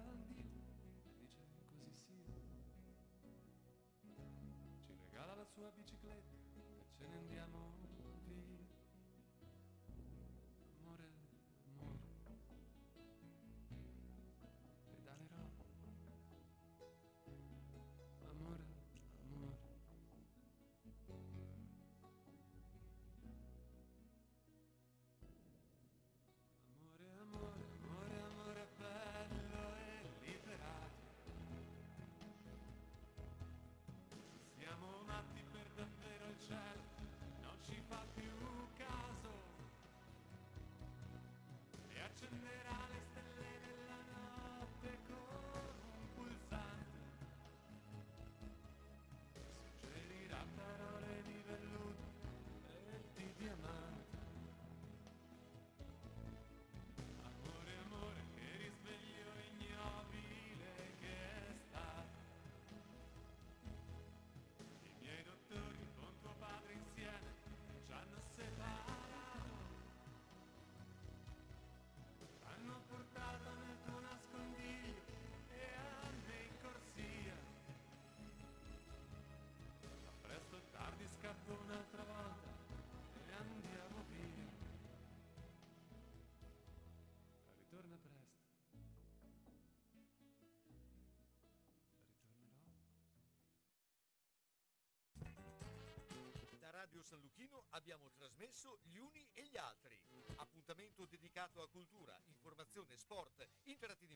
[97.08, 99.98] San Luchino abbiamo trasmesso Gli Uni e gli Altri.
[100.36, 104.07] Appuntamento dedicato a cultura, informazione, sport, interattività